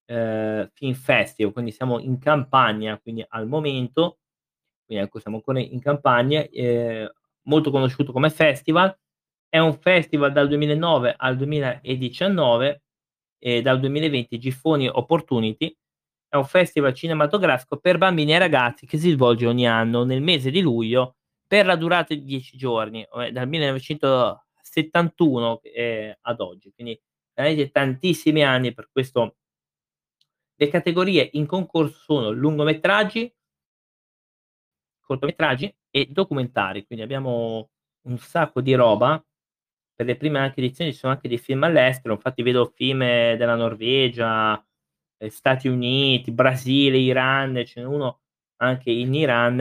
eh, 0.06 0.70
Film 0.74 0.94
Festival, 0.96 1.54
quindi 1.54 1.72
siamo 1.72 1.98
in 1.98 2.20
campagna, 2.20 3.00
quindi 3.00 3.24
al 3.26 3.48
momento, 3.48 4.20
quindi 4.86 5.06
ecco, 5.06 5.20
siamo 5.20 5.38
ancora 5.38 5.62
in 5.62 5.80
campagna, 5.80 6.42
eh, 6.42 7.10
molto 7.44 7.72
conosciuto 7.72 8.12
come 8.12 8.30
festival, 8.30 8.94
è 9.48 9.60
un 9.60 9.80
festival 9.80 10.34
dal 10.34 10.50
2009 10.50 11.14
al 11.16 11.38
2019 11.38 12.82
e 13.40 13.62
dal 13.62 13.80
2020 13.80 14.38
Giffoni 14.40 14.90
Opportunity, 14.90 15.74
è 16.28 16.36
un 16.36 16.44
festival 16.46 16.94
cinematografico 16.94 17.78
per 17.78 17.98
bambini 17.98 18.34
e 18.34 18.40
ragazzi 18.40 18.86
che 18.86 18.98
si 18.98 19.12
svolge 19.12 19.48
ogni 19.48 19.70
anno 19.70 20.04
nel 20.04 20.22
mese 20.22 20.52
di 20.52 20.60
luglio 20.60 21.16
per 21.48 21.66
la 21.66 21.78
durata 21.78 22.14
di 22.14 22.26
10 22.26 22.58
giorni, 22.58 23.08
eh, 23.22 23.32
dal 23.32 23.48
1900 23.48 24.44
71 24.80 25.62
eh, 25.64 26.18
ad 26.22 26.40
oggi, 26.40 26.72
quindi 26.74 27.00
veramente 27.34 27.72
tantissimi 27.72 28.44
anni 28.44 28.74
per 28.74 28.90
questo. 28.92 29.36
Le 30.56 30.68
categorie 30.68 31.30
in 31.34 31.46
concorso 31.46 31.98
sono 32.00 32.32
lungometraggi, 32.32 33.34
cortometraggi 35.00 35.74
e 35.90 36.08
documentari, 36.08 36.86
quindi 36.86 37.04
abbiamo 37.04 37.70
un 38.08 38.18
sacco 38.20 38.62
di 38.62 38.74
roba. 38.74 39.24
Per 39.96 40.06
le 40.06 40.16
prime 40.16 40.40
anche 40.40 40.62
edizioni 40.62 40.92
ci 40.94 40.98
sono 40.98 41.14
anche 41.14 41.28
dei 41.28 41.38
film 41.38 41.64
all'estero, 41.64 42.14
infatti 42.14 42.42
vedo 42.42 42.72
film 42.74 43.02
eh, 43.02 43.36
della 43.38 43.56
Norvegia, 43.56 44.64
eh, 45.18 45.30
Stati 45.30 45.68
Uniti, 45.68 46.32
Brasile, 46.32 46.98
Iran, 46.98 47.64
ce 47.66 47.82
n'è 47.82 47.86
uno 47.88 48.22
anche 48.58 48.92
in 48.92 49.14
Iran, 49.14 49.58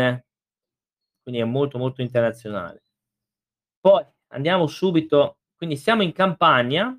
quindi 1.23 1.41
è 1.41 1.45
molto 1.45 1.79
molto 1.79 2.03
internazionale. 2.03 2.85
Poi 3.81 4.05
andiamo 4.29 4.67
subito, 4.67 5.39
quindi 5.57 5.77
siamo 5.77 6.03
in 6.03 6.13
Campania, 6.13 6.97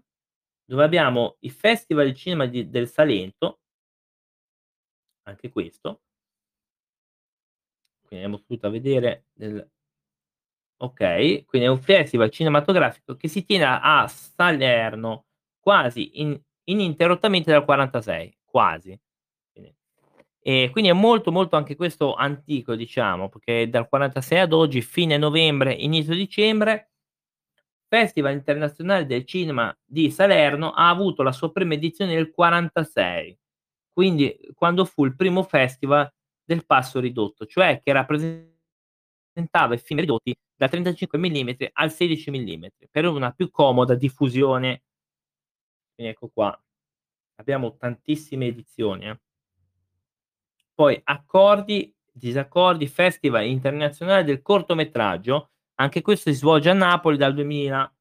dove 0.66 0.84
abbiamo 0.84 1.38
il 1.40 1.52
Festival 1.52 2.06
di 2.08 2.16
Cinema 2.16 2.46
di 2.46 2.70
del 2.70 2.88
Salento 2.88 3.60
anche 5.28 5.50
questo 5.50 6.02
quindi 8.10 8.26
andiamo 8.26 8.38
subito 8.38 8.70
vedere 8.72 9.26
del 9.34 9.70
okay, 10.82 11.44
quindi 11.46 11.68
è 11.68 11.72
un 11.72 11.80
festival 11.80 12.30
cinematografico 12.30 13.16
che 13.16 13.28
si 13.28 13.44
tiene 13.44 13.66
a 13.66 14.08
Salerno 14.08 15.26
quasi 15.60 16.22
in 16.22 16.40
ininterrottamente 16.70 17.52
dal 17.52 17.66
'46, 17.66 18.38
quasi. 18.46 19.00
Quindi 19.52 19.76
e 20.42 20.70
quindi 20.72 20.90
è 20.90 20.94
molto, 20.94 21.32
molto 21.32 21.56
anche 21.58 21.76
questo 21.76 22.16
antico 22.16 22.76
diciamo, 22.76 23.30
perché 23.30 23.70
dal 23.70 23.88
'46 23.90 24.40
ad 24.40 24.54
oggi, 24.54 24.82
fine 24.82 25.18
novembre, 25.18 25.74
inizio 25.74 26.16
dicembre, 26.16 26.89
Festival 27.90 28.34
Internazionale 28.34 29.08
del 29.08 29.26
Cinema 29.26 29.76
di 29.84 30.12
Salerno 30.12 30.72
ha 30.72 30.90
avuto 30.90 31.24
la 31.24 31.32
sua 31.32 31.52
prima 31.52 31.74
edizione 31.74 32.14
nel 32.14 32.30
'46, 32.30 33.38
quindi 33.92 34.40
quando 34.54 34.86
fu 34.86 35.06
il 35.06 35.16
primo 35.16 35.42
festival 35.42 36.10
del 36.44 36.66
passo 36.66 37.00
ridotto, 37.00 37.48
cioè 37.48 37.82
che 37.84 37.92
rappresentava 37.92 39.74
i 39.74 39.80
film 39.80 40.02
ridotti 40.02 40.36
da 40.56 40.68
35 40.68 41.18
mm 41.18 41.50
al 41.74 41.92
16 41.92 42.30
mm 42.30 42.66
per 42.92 43.08
una 43.08 43.32
più 43.32 43.50
comoda 43.50 43.96
diffusione. 43.96 44.84
Quindi 45.96 46.14
ecco 46.14 46.30
qua, 46.30 46.64
abbiamo 47.38 47.76
tantissime 47.76 48.46
edizioni. 48.46 49.08
Eh. 49.08 49.20
Poi 50.76 51.00
accordi, 51.04 51.94
disaccordi, 52.12 52.88
Festival 52.88 53.46
internazionale 53.48 54.24
del 54.24 54.42
cortometraggio, 54.44 55.50
anche 55.80 56.02
questo 56.02 56.30
si 56.30 56.38
svolge 56.38 56.70
a 56.70 56.74
Napoli 56.74 57.18
dal 57.18 57.34
2000. 57.34 57.96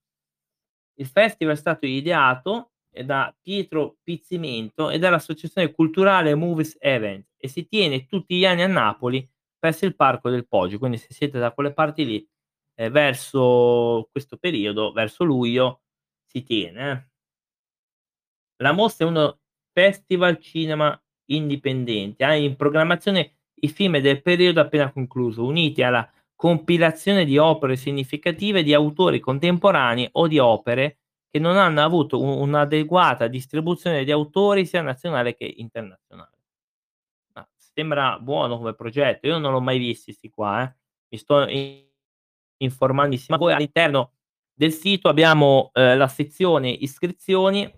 Il 0.94 1.06
festival 1.06 1.54
è 1.54 1.58
stato 1.58 1.86
ideato 1.86 2.72
da 3.04 3.34
Pietro 3.40 3.98
Pizzimento 4.02 4.90
e 4.90 4.98
dall'associazione 4.98 5.72
culturale 5.72 6.34
Movies 6.34 6.76
Event 6.80 7.28
e 7.36 7.46
si 7.46 7.66
tiene 7.68 8.06
tutti 8.06 8.36
gli 8.36 8.44
anni 8.44 8.62
a 8.62 8.66
Napoli 8.66 9.28
presso 9.56 9.84
il 9.84 9.94
Parco 9.94 10.28
del 10.30 10.48
Poggio, 10.48 10.78
quindi 10.78 10.98
se 10.98 11.08
siete 11.10 11.38
da 11.38 11.52
quelle 11.52 11.72
parti 11.72 12.04
lì, 12.04 12.28
eh, 12.74 12.90
verso 12.90 14.08
questo 14.10 14.36
periodo, 14.38 14.92
verso 14.92 15.22
luglio, 15.22 15.82
si 16.26 16.42
tiene. 16.42 16.90
Eh. 16.90 17.06
La 18.56 18.72
mostra 18.72 19.06
è 19.06 19.08
uno 19.08 19.38
festival 19.72 20.40
cinema 20.40 21.00
indipendente, 21.26 22.24
ha 22.24 22.34
in 22.34 22.56
programmazione 22.56 23.34
i 23.60 23.68
film 23.68 23.98
del 23.98 24.22
periodo 24.22 24.60
appena 24.60 24.92
concluso, 24.92 25.44
uniti 25.44 25.82
alla 25.82 26.08
compilazione 26.38 27.24
di 27.24 27.36
opere 27.36 27.74
significative 27.76 28.62
di 28.62 28.72
autori 28.72 29.18
contemporanei 29.18 30.08
o 30.12 30.28
di 30.28 30.38
opere 30.38 30.98
che 31.28 31.40
non 31.40 31.56
hanno 31.56 31.82
avuto 31.82 32.20
un 32.20 32.38
un'adeguata 32.40 33.26
distribuzione 33.26 34.04
di 34.04 34.12
autori 34.12 34.64
sia 34.64 34.80
nazionale 34.82 35.34
che 35.34 35.52
internazionale. 35.58 36.36
Ma 37.34 37.48
sembra 37.56 38.18
buono 38.20 38.56
come 38.58 38.74
progetto, 38.74 39.26
io 39.26 39.38
non 39.38 39.52
l'ho 39.52 39.60
mai 39.60 39.78
visti 39.78 40.12
'sti 40.12 40.30
qua, 40.30 40.62
eh. 40.64 40.76
Mi 41.10 41.18
sto 41.18 41.42
i 41.48 41.86
informandissimo. 42.58 43.38
Poi 43.38 43.52
all'interno 43.54 44.12
del 44.54 44.72
sito 44.72 45.08
abbiamo, 45.08 45.70
ehm, 45.74 45.96
la 45.98 46.08
sezione 46.08 46.70
iscrizioni, 46.70 47.70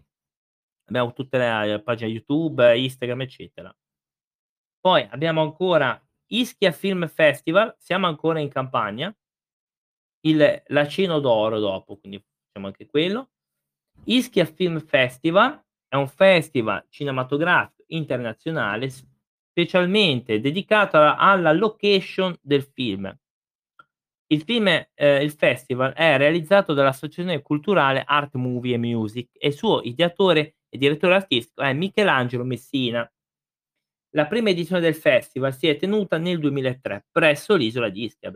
abbiamo 0.86 1.12
tutte 1.12 1.38
le 1.38 1.74
eh, 1.74 1.82
pagine 1.82 2.10
YouTube, 2.10 2.76
Instagram, 2.78 3.22
eccetera. 3.22 3.74
Poi 4.80 5.06
abbiamo 5.10 5.42
ancora 5.42 6.00
Ischia 6.32 6.72
Film 6.72 7.08
Festival, 7.08 7.74
siamo 7.78 8.06
ancora 8.06 8.38
in 8.38 8.48
Campania. 8.48 9.14
Il 10.22 10.62
Lacino 10.66 11.18
d'Oro 11.18 11.58
dopo, 11.58 11.96
quindi 11.96 12.22
facciamo 12.46 12.66
anche 12.66 12.86
quello. 12.86 13.30
Ischia 14.04 14.44
Film 14.44 14.80
Festival 14.80 15.62
è 15.88 15.96
un 15.96 16.08
festival 16.08 16.86
cinematografico 16.88 17.84
internazionale 17.88 18.90
specialmente 18.90 20.40
dedicato 20.40 20.96
alla, 20.96 21.16
alla 21.16 21.52
location 21.52 22.36
del 22.40 22.62
film. 22.62 23.12
Il 24.32 24.42
film 24.42 24.68
ehm, 24.68 25.22
il 25.22 25.32
festival 25.32 25.92
è 25.92 26.16
realizzato 26.16 26.72
dall'associazione 26.72 27.42
culturale 27.42 28.04
Art 28.06 28.36
Movie 28.36 28.76
and 28.76 28.84
Music 28.84 29.30
e 29.32 29.48
il 29.48 29.54
suo 29.54 29.82
ideatore 29.82 30.58
e 30.68 30.78
direttore 30.78 31.14
artistico 31.16 31.62
è 31.62 31.72
Michelangelo 31.72 32.44
Messina. 32.44 33.10
La 34.10 34.26
prima 34.26 34.50
edizione 34.50 34.80
del 34.80 34.96
festival 34.96 35.54
si 35.54 35.68
è 35.68 35.76
tenuta 35.76 36.18
nel 36.18 36.40
2003 36.40 37.06
presso 37.12 37.54
l'isola 37.54 37.88
di 37.88 38.04
Ischia. 38.04 38.32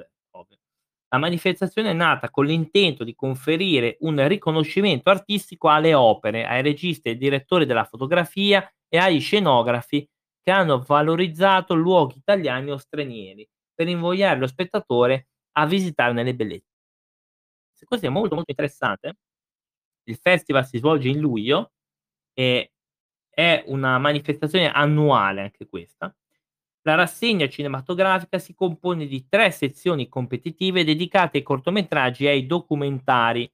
La 1.08 1.18
manifestazione 1.18 1.90
è 1.90 1.94
nata 1.94 2.28
con 2.28 2.44
l'intento 2.44 3.04
di 3.04 3.14
conferire 3.14 3.96
un 4.00 4.26
riconoscimento 4.26 5.10
artistico 5.10 5.68
alle 5.68 5.94
opere, 5.94 6.44
ai 6.44 6.60
registi 6.60 7.08
e 7.08 7.16
direttori 7.16 7.66
della 7.66 7.84
fotografia 7.84 8.68
e 8.88 8.98
agli 8.98 9.20
scenografi 9.20 10.08
che 10.42 10.50
hanno 10.50 10.80
valorizzato 10.80 11.74
luoghi 11.74 12.18
italiani 12.18 12.70
o 12.72 12.76
stranieri, 12.76 13.48
per 13.72 13.88
invogliare 13.88 14.40
lo 14.40 14.48
spettatore 14.48 15.28
a 15.52 15.66
visitarne 15.66 16.24
le 16.24 16.34
bellezze. 16.34 16.66
Questo 17.84 18.06
è 18.06 18.08
molto, 18.08 18.34
molto 18.34 18.50
interessante. 18.50 19.18
Il 20.04 20.16
festival 20.16 20.66
si 20.66 20.78
svolge 20.78 21.08
in 21.08 21.20
luglio 21.20 21.72
e 22.32 22.73
è 23.34 23.64
una 23.66 23.98
manifestazione 23.98 24.70
annuale 24.70 25.42
anche 25.42 25.66
questa. 25.66 26.14
La 26.82 26.94
rassegna 26.94 27.48
cinematografica 27.48 28.38
si 28.38 28.54
compone 28.54 29.06
di 29.06 29.26
tre 29.28 29.50
sezioni 29.50 30.08
competitive 30.08 30.84
dedicate 30.84 31.38
ai 31.38 31.42
cortometraggi 31.42 32.26
e 32.26 32.28
ai 32.28 32.46
documentari, 32.46 33.50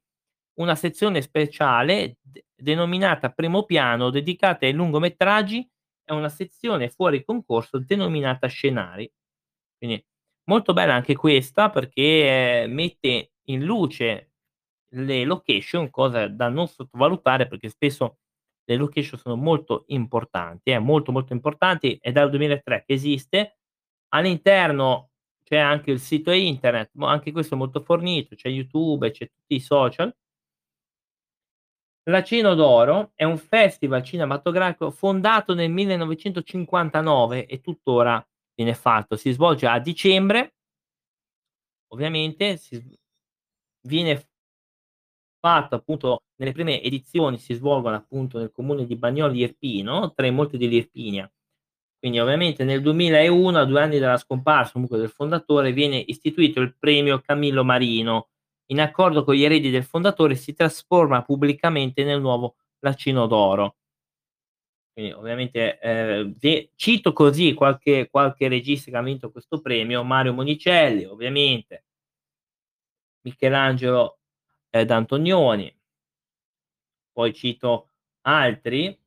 una 0.59 0.75
sezione 0.75 1.23
speciale 1.23 2.19
d- 2.21 2.43
denominata 2.55 3.31
Primo 3.31 3.65
Piano 3.65 4.11
dedicata 4.11 4.67
ai 4.67 4.73
lungometraggi 4.73 5.69
e 6.05 6.13
una 6.13 6.29
sezione 6.29 6.91
fuori 6.91 7.25
concorso 7.25 7.79
denominata 7.79 8.49
Scenari. 8.49 9.11
Quindi 9.79 10.05
molto 10.45 10.73
bella 10.73 10.95
anche 10.95 11.15
questa 11.15 11.71
perché 11.71 12.63
eh, 12.63 12.67
mette 12.67 13.33
in 13.45 13.65
luce 13.65 14.33
le 14.95 15.25
location, 15.25 15.89
cosa 15.91 16.27
da 16.27 16.49
non 16.49 16.67
sottovalutare 16.67 17.47
perché 17.47 17.69
spesso 17.69 18.19
le 18.64 18.76
location 18.76 19.19
sono 19.19 19.37
molto 19.37 19.85
importanti, 19.88 20.71
eh, 20.71 20.79
molto 20.79 21.12
molto 21.12 21.33
importanti, 21.33 21.99
è 22.00 22.12
dal 22.12 22.31
2003 22.31 22.85
che 22.87 22.93
esiste. 22.95 23.59
All'interno 24.11 25.11
c'è 25.43 25.59
anche 25.59 25.90
il 25.90 26.00
sito 26.00 26.31
internet, 26.31 26.90
anche 27.00 27.33
questo 27.33 27.55
è 27.55 27.59
molto 27.59 27.81
fornito, 27.81 28.35
c'è 28.37 28.49
YouTube, 28.49 29.11
c'è 29.11 29.26
tutti 29.29 29.55
i 29.57 29.61
social. 29.61 30.14
L'Acino 32.05 32.55
d'Oro 32.55 33.12
è 33.14 33.25
un 33.25 33.38
festival 33.38 34.02
cinematografico 34.02 34.90
fondato 34.90 35.55
nel 35.55 35.71
1959 35.71 37.47
e 37.47 37.61
tuttora 37.61 38.26
viene 38.55 38.75
fatto. 38.75 39.17
Si 39.17 39.31
svolge 39.33 39.67
a 39.67 39.79
dicembre. 39.79 40.55
Ovviamente 41.93 42.57
si 42.57 42.99
viene 43.83 44.30
fatto 45.40 45.75
appunto 45.75 46.25
nelle 46.37 46.52
prime 46.52 46.82
edizioni 46.82 47.38
si 47.38 47.54
svolgono 47.54 47.97
appunto 47.97 48.38
nel 48.38 48.52
comune 48.52 48.87
di 48.87 48.97
Bagnoli 48.97 49.40
Irpino, 49.40 50.12
tra 50.12 50.26
i 50.26 50.30
molti 50.30 50.59
dell'Irpinia. 50.59 51.30
Quindi 51.99 52.18
ovviamente 52.18 52.64
nel 52.64 52.80
2001, 52.80 53.59
a 53.59 53.64
due 53.64 53.82
anni 53.82 53.99
dalla 53.99 54.16
scomparsa 54.16 54.73
comunque 54.73 54.99
del 54.99 55.11
fondatore, 55.11 55.73
viene 55.73 55.97
istituito 55.99 56.61
il 56.61 56.76
premio 56.78 57.20
Camillo 57.20 57.64
Marino. 57.64 58.28
In 58.70 58.80
accordo 58.80 59.25
con 59.25 59.35
gli 59.35 59.44
eredi 59.44 59.70
del 59.70 59.85
fondatore 59.85 60.35
si 60.35 60.54
trasforma 60.54 61.23
pubblicamente 61.23 62.04
nel 62.04 62.20
nuovo 62.20 62.56
Lacino 62.80 63.26
d'Oro. 63.26 63.76
Quindi 64.92 65.12
ovviamente 65.12 65.78
eh, 65.78 66.70
cito 66.76 67.12
così 67.12 67.54
qualche, 67.54 68.09
qualche 68.11 68.49
regista 68.49 68.90
che 68.90 68.97
ha 68.97 69.02
vinto 69.02 69.30
questo 69.30 69.61
premio, 69.61 70.02
Mario 70.02 70.32
Monicelli 70.32 71.04
ovviamente, 71.04 71.85
Michelangelo 73.23 74.20
eh, 74.71 74.85
D'Antonioni, 74.85 75.77
poi 77.12 77.35
cito 77.35 77.91
altri, 78.23 78.99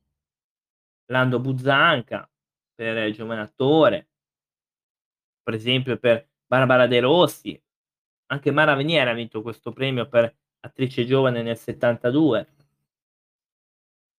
Lando 1.06 1.40
Buzzanca 1.40 2.28
per 2.74 3.10
giovane 3.12 3.40
attore, 3.40 4.08
per 5.42 5.54
esempio 5.54 5.98
per 5.98 6.28
Barbara 6.46 6.86
De 6.86 7.00
Rossi, 7.00 7.60
anche 8.26 8.50
Mara 8.50 8.74
Veniera 8.74 9.10
ha 9.10 9.14
vinto 9.14 9.42
questo 9.42 9.72
premio 9.72 10.08
per 10.08 10.34
attrice 10.60 11.04
giovane 11.04 11.42
nel 11.42 11.56
72. 11.56 12.48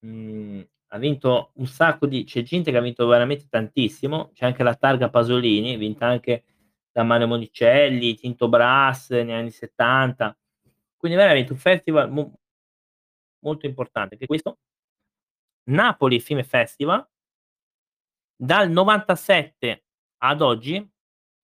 Mm, 0.05 0.61
ha 0.89 0.97
vinto 0.97 1.51
un 1.55 1.65
sacco 1.67 2.05
di 2.05 2.23
c'è 2.23 2.43
gente 2.43 2.71
che 2.71 2.77
ha 2.77 2.81
vinto 2.81 3.05
veramente 3.07 3.47
tantissimo, 3.49 4.31
c'è 4.33 4.45
anche 4.45 4.63
la 4.63 4.75
targa 4.75 5.09
Pasolini, 5.09 5.77
vinta 5.77 6.05
anche 6.07 6.43
da 6.91 7.03
Mario 7.03 7.27
Monicelli, 7.27 8.15
Tinto 8.15 8.47
Brass 8.47 9.11
negli 9.11 9.31
anni 9.31 9.51
70. 9.51 10.37
Quindi 10.97 11.17
veramente 11.17 11.51
un 11.51 11.57
festival 11.59 12.11
mo 12.11 12.33
molto 13.39 13.65
importante, 13.67 14.17
che 14.17 14.25
questo. 14.25 14.57
Napoli 15.69 16.19
Film 16.19 16.43
Festival. 16.43 17.07
Dal 18.37 18.69
97 18.69 19.85
ad 20.23 20.41
oggi, 20.41 20.91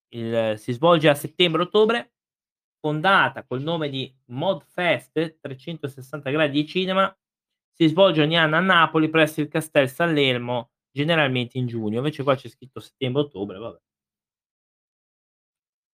il, 0.09 0.55
si 0.57 0.73
svolge 0.73 1.07
a 1.09 1.15
settembre-ottobre, 1.15 2.13
fondata 2.79 3.45
col 3.45 3.61
nome 3.61 3.89
di 3.89 4.13
Modfest 4.25 5.39
360 5.39 6.29
gradi 6.31 6.61
di 6.61 6.67
cinema, 6.67 7.15
si 7.71 7.87
svolge 7.87 8.21
ogni 8.21 8.37
anno 8.37 8.57
a 8.57 8.59
Napoli 8.59 9.09
presso 9.09 9.39
il 9.39 9.47
Castel 9.47 9.89
San 9.89 10.13
Lelmo, 10.13 10.71
generalmente 10.91 11.57
in 11.57 11.67
giugno, 11.67 11.97
invece 11.97 12.23
qua 12.23 12.35
c'è 12.35 12.49
scritto 12.49 12.79
settembre-ottobre, 12.79 13.57
vabbè. 13.57 13.79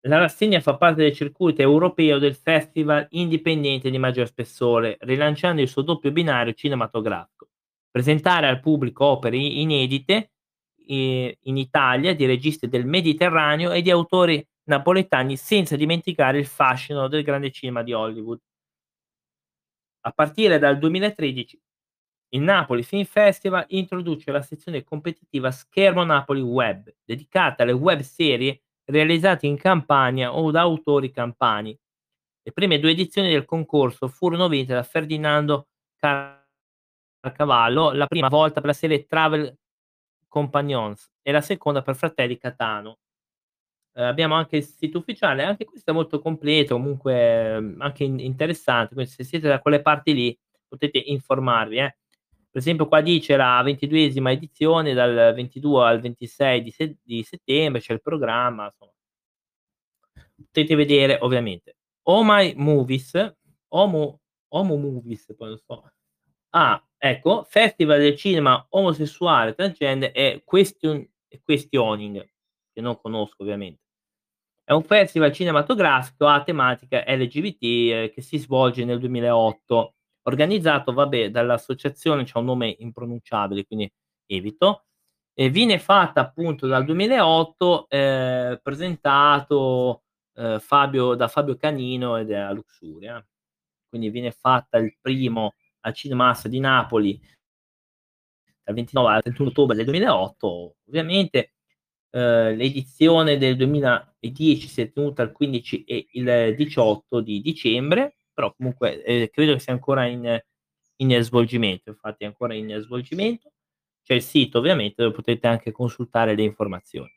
La 0.06 0.18
rassegna 0.18 0.60
fa 0.60 0.76
parte 0.76 1.02
del 1.02 1.14
circuito 1.14 1.62
europeo 1.62 2.18
del 2.18 2.34
festival 2.34 3.06
indipendente 3.10 3.88
di 3.88 3.96
maggior 3.96 4.26
spessore, 4.26 4.98
rilanciando 5.00 5.62
il 5.62 5.68
suo 5.68 5.80
doppio 5.80 6.12
binario 6.12 6.52
cinematografico. 6.52 7.48
Presentare 7.90 8.46
al 8.46 8.60
pubblico 8.60 9.06
opere 9.06 9.38
inedite 9.38 10.32
eh, 10.86 11.38
in 11.40 11.56
Italia 11.56 12.14
di 12.14 12.26
registi 12.26 12.68
del 12.68 12.84
Mediterraneo 12.84 13.72
e 13.72 13.80
di 13.80 13.90
autori 13.90 14.46
napoletani 14.64 15.36
senza 15.38 15.74
dimenticare 15.74 16.38
il 16.38 16.46
fascino 16.46 17.08
del 17.08 17.22
grande 17.22 17.50
cinema 17.50 17.82
di 17.82 17.94
Hollywood. 17.94 18.40
A 20.02 20.10
partire 20.10 20.58
dal 20.58 20.76
2013 20.78 21.58
il 22.34 22.42
Napoli 22.42 22.82
Film 22.82 23.04
Festival 23.04 23.64
introduce 23.68 24.30
la 24.30 24.42
sezione 24.42 24.84
competitiva 24.84 25.50
Schermo 25.50 26.04
Napoli 26.04 26.42
Web, 26.42 26.92
dedicata 27.04 27.62
alle 27.62 27.72
web 27.72 28.00
serie 28.00 28.63
realizzati 28.87 29.47
in 29.47 29.57
Campania 29.57 30.35
o 30.35 30.51
da 30.51 30.61
autori 30.61 31.11
campani. 31.11 31.77
Le 32.42 32.53
prime 32.53 32.79
due 32.79 32.90
edizioni 32.90 33.31
del 33.31 33.44
concorso 33.44 34.09
furono 34.09 34.49
vinte 34.49 34.75
da 34.75 34.83
Ferdinando 34.83 35.68
Carcavallo, 37.20 37.92
la 37.92 38.07
prima 38.07 38.29
volta 38.29 38.61
per 38.61 38.66
la 38.66 38.75
serie 38.75 39.07
Travel 39.07 39.57
Companions 40.29 41.11
e 41.23 41.33
la 41.33 41.40
seconda 41.40 41.83
per 41.83 41.97
Fratelli 41.97 42.37
Catano. 42.37 42.99
Eh, 43.97 44.03
abbiamo 44.03 44.35
anche 44.35 44.57
il 44.57 44.64
sito 44.64 44.99
ufficiale, 44.99 45.44
anche 45.44 45.64
questo 45.64 45.90
è 45.90 45.94
molto 45.94 46.18
completo, 46.20 46.75
comunque 46.75 47.61
mm, 47.61 47.81
anche 47.81 48.05
in- 48.05 48.18
interessante, 48.18 48.94
quindi 48.94 49.12
se 49.12 49.23
siete 49.25 49.49
da 49.49 49.61
quelle 49.61 49.81
parti 49.83 50.12
lì 50.12 50.38
potete 50.66 50.99
informarvi. 50.99 51.79
Eh. 51.79 51.97
Per 52.54 52.62
esempio 52.62 52.86
qua 52.86 53.00
dice 53.00 53.36
la 53.36 53.60
ventiduesima 53.64 54.30
edizione 54.30 54.94
dal 54.94 55.34
22 55.34 55.84
al 55.84 56.00
26 56.00 56.62
di, 56.62 56.70
se- 56.70 56.98
di 57.02 57.24
settembre, 57.24 57.80
c'è 57.80 57.94
il 57.94 58.00
programma, 58.00 58.66
insomma. 58.66 58.92
Potete 60.36 60.76
vedere 60.76 61.18
ovviamente. 61.20 61.78
Oh 62.02 62.22
My 62.22 62.54
Movies, 62.54 63.34
Homo, 63.70 64.20
Homo 64.52 64.76
Movies, 64.76 65.34
poi 65.36 65.48
non 65.48 65.58
so. 65.58 65.90
Ah, 66.50 66.80
ecco, 66.96 67.42
Festival 67.42 67.98
del 67.98 68.14
cinema 68.14 68.64
omosessuale, 68.68 69.54
transgender 69.54 70.12
e 70.14 70.42
question, 70.44 71.04
Questioning, 71.42 72.24
che 72.72 72.80
non 72.80 72.96
conosco 73.00 73.42
ovviamente. 73.42 73.80
È 74.62 74.70
un 74.70 74.84
festival 74.84 75.32
cinematografico 75.32 76.28
a 76.28 76.44
tematica 76.44 77.02
LGBT 77.04 77.62
eh, 77.62 78.12
che 78.14 78.22
si 78.22 78.38
svolge 78.38 78.84
nel 78.84 79.00
2008 79.00 79.93
organizzato, 80.24 80.92
vabbè, 80.92 81.30
dall'associazione, 81.30 82.24
c'è 82.24 82.38
un 82.38 82.44
nome 82.46 82.76
impronunciabile, 82.78 83.64
quindi 83.66 83.90
evito, 84.26 84.84
e 85.34 85.50
viene 85.50 85.78
fatta 85.78 86.20
appunto 86.20 86.66
dal 86.66 86.84
2008, 86.84 87.88
eh, 87.88 88.60
presentato 88.62 90.02
eh, 90.34 90.58
Fabio, 90.60 91.14
da 91.14 91.28
Fabio 91.28 91.56
Canino 91.56 92.16
e 92.16 92.24
della 92.24 92.52
Luxuria. 92.52 93.24
Quindi 93.88 94.10
viene 94.10 94.30
fatta 94.32 94.78
il 94.78 94.96
primo 95.00 95.54
al 95.80 95.94
Cinemassa 95.94 96.48
di 96.48 96.60
Napoli 96.60 97.20
dal 98.64 98.74
29 98.74 99.12
al 99.12 99.22
31 99.22 99.48
ottobre 99.50 99.76
del 99.76 99.84
2008, 99.84 100.76
ovviamente. 100.88 101.50
Uh, 102.14 102.54
l'edizione 102.54 103.38
del 103.38 103.56
2010 103.56 104.68
si 104.68 104.80
è 104.82 104.92
tenuta 104.92 105.24
il 105.24 105.32
15 105.32 105.82
e 105.82 106.06
il 106.12 106.54
18 106.54 107.20
di 107.20 107.40
dicembre 107.40 108.18
però 108.35 108.53
comunque 108.55 109.03
eh, 109.05 109.31
credo 109.31 109.55
che 109.55 109.61
sia 109.61 109.73
ancora 109.73 110.05
in, 110.07 110.42
in 110.97 111.23
svolgimento, 111.23 111.90
infatti 111.90 112.25
è 112.25 112.27
ancora 112.27 112.55
in 112.55 112.79
svolgimento. 112.81 113.53
C'è 114.03 114.14
il 114.14 114.23
sito 114.23 114.59
ovviamente 114.59 115.03
dove 115.03 115.14
potete 115.14 115.47
anche 115.47 115.73
consultare 115.73 116.35
le 116.35 116.42
informazioni. 116.42 117.12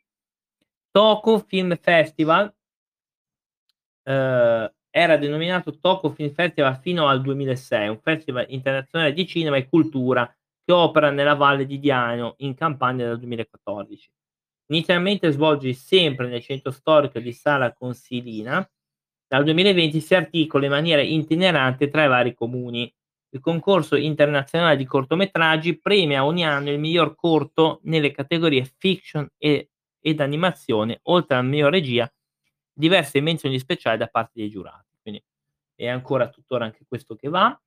Toku 0.90 1.44
Film 1.46 1.76
Festival 1.76 2.54
ehm, 4.04 4.72
era 4.90 5.18
denominato 5.18 5.78
Tokyo 5.78 6.10
Film 6.12 6.34
Festival 6.34 6.80
fino 6.80 7.08
al 7.08 7.22
2006, 7.22 7.88
un 7.90 8.00
festival 8.02 8.46
internazionale 8.50 9.14
di 9.14 9.28
cinema 9.28 9.58
e 9.58 9.68
cultura 9.68 10.26
che 10.64 10.72
opera 10.72 11.12
nella 11.12 11.36
Valle 11.36 11.66
di 11.66 11.80
Diano, 11.80 12.36
in 12.40 12.56
Campania 12.56 13.08
dal 13.08 13.20
2014. 13.20 14.10
Inizialmente 14.70 15.32
svolge 15.32 15.72
sempre 15.74 16.28
nel 16.28 16.42
centro 16.42 16.72
storico 16.72 17.20
di 17.20 17.32
Sala 17.32 17.74
Consilina, 17.74 18.68
dal 19.28 19.44
2020 19.44 20.00
si 20.00 20.16
articola 20.16 20.66
in 20.66 20.72
maniera 20.72 21.02
itinerante 21.02 21.90
tra 21.90 22.06
i 22.06 22.08
vari 22.08 22.34
comuni. 22.34 22.92
Il 23.30 23.42
concorso 23.42 23.98
internazionale 23.98 24.78
di 24.78 24.86
cortometraggi 24.86 25.80
premia 25.80 26.24
ogni 26.24 26.46
anno 26.46 26.72
il 26.72 26.80
miglior 26.80 27.14
corto 27.16 27.82
nelle 27.84 28.12
categorie 28.12 28.64
fiction 28.78 29.28
e, 29.38 29.72
ed 30.00 30.22
animazione, 30.22 31.00
oltre 31.04 31.36
alla 31.36 31.48
miglior 31.48 31.72
regia, 31.72 32.12
diverse 32.72 33.20
menzioni 33.20 33.60
speciali 33.60 33.98
da 33.98 34.08
parte 34.08 34.32
dei 34.36 34.50
giurati. 34.50 34.96
Quindi 35.02 35.22
è 35.76 35.88
ancora 35.88 36.30
tuttora 36.30 36.64
anche 36.64 36.86
questo 36.88 37.16
che 37.16 37.28
va. 37.28 37.60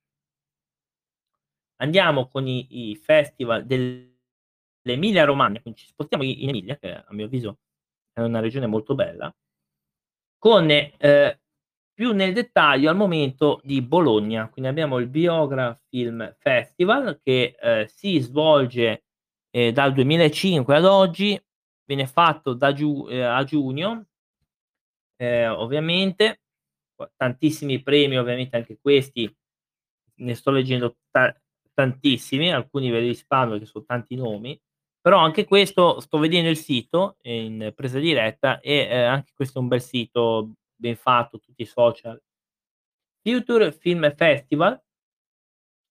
Andiamo 1.77 2.27
con 2.27 2.47
i, 2.47 2.89
i 2.89 2.95
festival 2.95 3.65
dell'Emilia 3.65 5.25
Romagna, 5.25 5.61
quindi 5.61 5.81
ci 5.81 5.87
spostiamo 5.87 6.23
in 6.23 6.49
Emilia, 6.49 6.77
che 6.77 6.91
a 6.91 7.05
mio 7.09 7.25
avviso 7.25 7.59
è 8.13 8.21
una 8.21 8.39
regione 8.39 8.67
molto 8.67 8.95
bella, 8.95 9.33
con 10.37 10.69
eh, 10.69 11.40
più 12.01 12.13
nel 12.13 12.33
dettaglio 12.33 12.89
al 12.89 12.95
momento 12.95 13.61
di 13.63 13.79
Bologna. 13.83 14.49
Quindi 14.49 14.71
abbiamo 14.71 14.97
il 14.97 15.05
Biograph 15.05 15.83
Film 15.87 16.35
Festival 16.39 17.19
che 17.21 17.55
eh, 17.61 17.87
si 17.93 18.17
svolge 18.17 19.03
eh, 19.51 19.71
dal 19.71 19.93
2005 19.93 20.75
ad 20.75 20.85
oggi, 20.85 21.39
viene 21.85 22.07
fatto 22.07 22.57
giu- 22.73 23.07
eh, 23.07 23.21
a 23.21 23.43
giugno, 23.43 24.07
eh, 25.15 25.47
ovviamente, 25.47 26.41
tantissimi 27.15 27.83
premi, 27.83 28.17
ovviamente 28.17 28.55
anche 28.57 28.79
questi, 28.81 29.31
ne 30.21 30.33
sto 30.33 30.49
leggendo 30.49 30.97
ta- 31.11 31.39
tantissimi, 31.71 32.51
alcuni 32.51 32.89
ve 32.89 33.01
li 33.01 33.07
risparmio 33.09 33.59
che 33.59 33.67
sono 33.67 33.85
tanti 33.85 34.15
nomi, 34.15 34.59
però 34.99 35.19
anche 35.19 35.45
questo 35.45 35.99
sto 35.99 36.17
vedendo 36.17 36.49
il 36.49 36.57
sito 36.57 37.17
in 37.21 37.71
presa 37.75 37.99
diretta 37.99 38.59
e 38.59 38.87
eh, 38.89 39.01
anche 39.03 39.33
questo 39.35 39.59
è 39.59 39.61
un 39.61 39.67
bel 39.67 39.81
sito 39.83 40.53
ben 40.81 40.95
fatto, 40.97 41.39
tutti 41.39 41.61
i 41.61 41.65
social. 41.65 42.21
Future 43.21 43.71
Film 43.71 44.13
Festival 44.15 44.81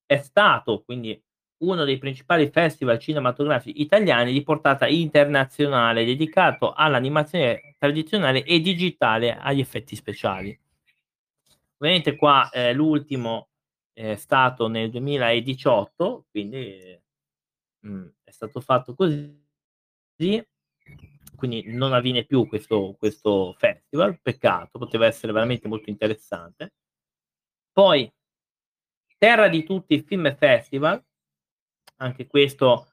è 0.05 0.17
stato 0.17 0.83
quindi 0.83 1.19
uno 1.59 1.85
dei 1.85 1.97
principali 1.97 2.49
festival 2.49 2.99
cinematografici 2.99 3.81
italiani 3.81 4.33
di 4.33 4.43
portata 4.43 4.87
internazionale 4.87 6.03
dedicato 6.03 6.73
all'animazione 6.73 7.75
tradizionale 7.77 8.43
e 8.43 8.59
digitale 8.59 9.37
agli 9.37 9.59
effetti 9.59 9.95
speciali. 9.95 10.59
Ovviamente 11.77 12.15
qua 12.15 12.49
eh, 12.49 12.73
l'ultimo 12.73 13.49
è 13.93 14.15
stato 14.15 14.67
nel 14.67 14.89
2018, 14.89 16.25
quindi 16.29 16.99
mh, 17.79 17.89
mm, 17.93 18.07
è 18.23 18.31
stato 18.31 18.59
fatto 18.59 18.93
così, 18.95 19.39
quindi 21.41 21.63
non 21.73 21.91
avviene 21.91 22.23
più 22.23 22.47
questo, 22.47 22.95
questo 22.99 23.55
festival, 23.57 24.19
peccato, 24.21 24.77
poteva 24.77 25.07
essere 25.07 25.33
veramente 25.33 25.67
molto 25.67 25.89
interessante. 25.89 26.73
Poi, 27.71 28.07
Terra 29.17 29.47
di 29.47 29.63
tutti 29.63 29.95
il 29.95 30.03
Film 30.03 30.35
Festival, 30.35 31.03
anche 31.97 32.27
questo 32.27 32.91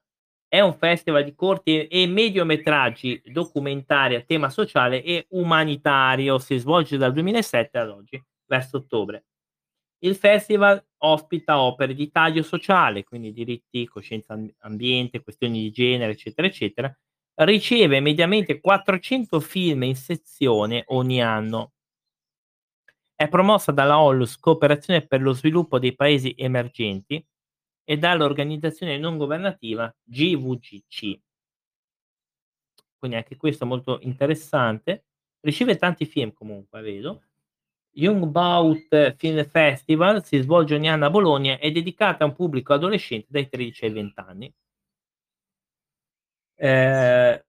è 0.48 0.60
un 0.60 0.72
festival 0.78 1.24
di 1.24 1.34
corti 1.34 1.86
e 1.88 2.06
mediometraggi 2.06 3.20
documentari 3.26 4.14
a 4.14 4.22
tema 4.22 4.48
sociale 4.48 5.02
e 5.02 5.26
umanitario, 5.32 6.38
si 6.38 6.56
svolge 6.56 6.96
dal 6.96 7.12
2007 7.12 7.76
ad 7.76 7.90
oggi, 7.90 8.24
verso 8.46 8.78
ottobre. 8.78 9.26
Il 9.98 10.16
festival 10.16 10.82
ospita 11.02 11.60
opere 11.60 11.92
di 11.92 12.10
taglio 12.10 12.42
sociale, 12.42 13.04
quindi 13.04 13.30
diritti, 13.30 13.86
coscienza 13.86 14.42
ambiente, 14.60 15.22
questioni 15.22 15.60
di 15.60 15.70
genere, 15.70 16.12
eccetera, 16.12 16.46
eccetera. 16.46 16.98
Riceve 17.40 18.00
mediamente 18.00 18.58
400 18.58 19.38
film 19.38 19.84
in 19.84 19.94
sezione 19.94 20.82
ogni 20.88 21.22
anno. 21.22 21.74
È 23.14 23.28
promossa 23.28 23.70
dalla 23.70 24.00
ONLUS 24.00 24.40
Cooperazione 24.40 25.06
per 25.06 25.22
lo 25.22 25.32
sviluppo 25.32 25.78
dei 25.78 25.94
paesi 25.94 26.34
emergenti 26.36 27.24
e 27.84 27.96
dall'organizzazione 27.96 28.98
non 28.98 29.16
governativa 29.18 29.94
GVGC. 30.02 31.20
Quindi 32.98 33.16
anche 33.16 33.36
questo 33.36 33.62
è 33.62 33.66
molto 33.68 34.00
interessante. 34.02 35.04
Riceve 35.38 35.76
tanti 35.76 36.06
film 36.06 36.32
comunque, 36.32 36.80
vedo. 36.80 37.22
Young 37.92 38.24
Bout 38.24 39.14
Film 39.14 39.44
Festival 39.44 40.24
si 40.24 40.38
svolge 40.38 40.74
ogni 40.74 40.88
anno 40.88 41.06
a 41.06 41.10
Bologna 41.10 41.56
è 41.58 41.70
dedicata 41.70 42.24
a 42.24 42.26
un 42.26 42.34
pubblico 42.34 42.72
adolescente 42.72 43.28
dai 43.30 43.48
13 43.48 43.84
ai 43.84 43.92
20 43.92 44.20
anni. 44.20 44.52
Eh, 46.60 47.44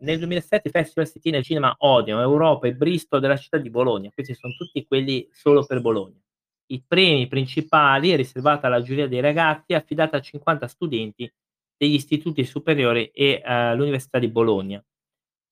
nel 0.00 0.18
2007 0.18 0.68
il 0.68 0.72
festival 0.72 1.36
al 1.36 1.44
cinema 1.44 1.74
Odeon, 1.78 2.20
Europa 2.20 2.66
e 2.66 2.74
Bristol 2.74 3.20
della 3.20 3.36
città 3.36 3.58
di 3.58 3.70
Bologna. 3.70 4.10
Questi 4.12 4.34
sono 4.34 4.52
tutti 4.54 4.84
quelli 4.84 5.28
solo 5.30 5.64
per 5.64 5.80
Bologna. 5.80 6.18
I 6.66 6.82
premi 6.86 7.28
principali 7.28 8.10
è 8.10 8.16
riservata 8.16 8.66
alla 8.66 8.82
giuria 8.82 9.06
dei 9.06 9.20
ragazzi, 9.20 9.74
affidata 9.74 10.16
a 10.16 10.20
50 10.20 10.66
studenti 10.66 11.32
degli 11.76 11.94
istituti 11.94 12.44
superiori 12.44 13.06
e 13.08 13.40
all'Università 13.44 14.18
di 14.18 14.28
Bologna 14.28 14.84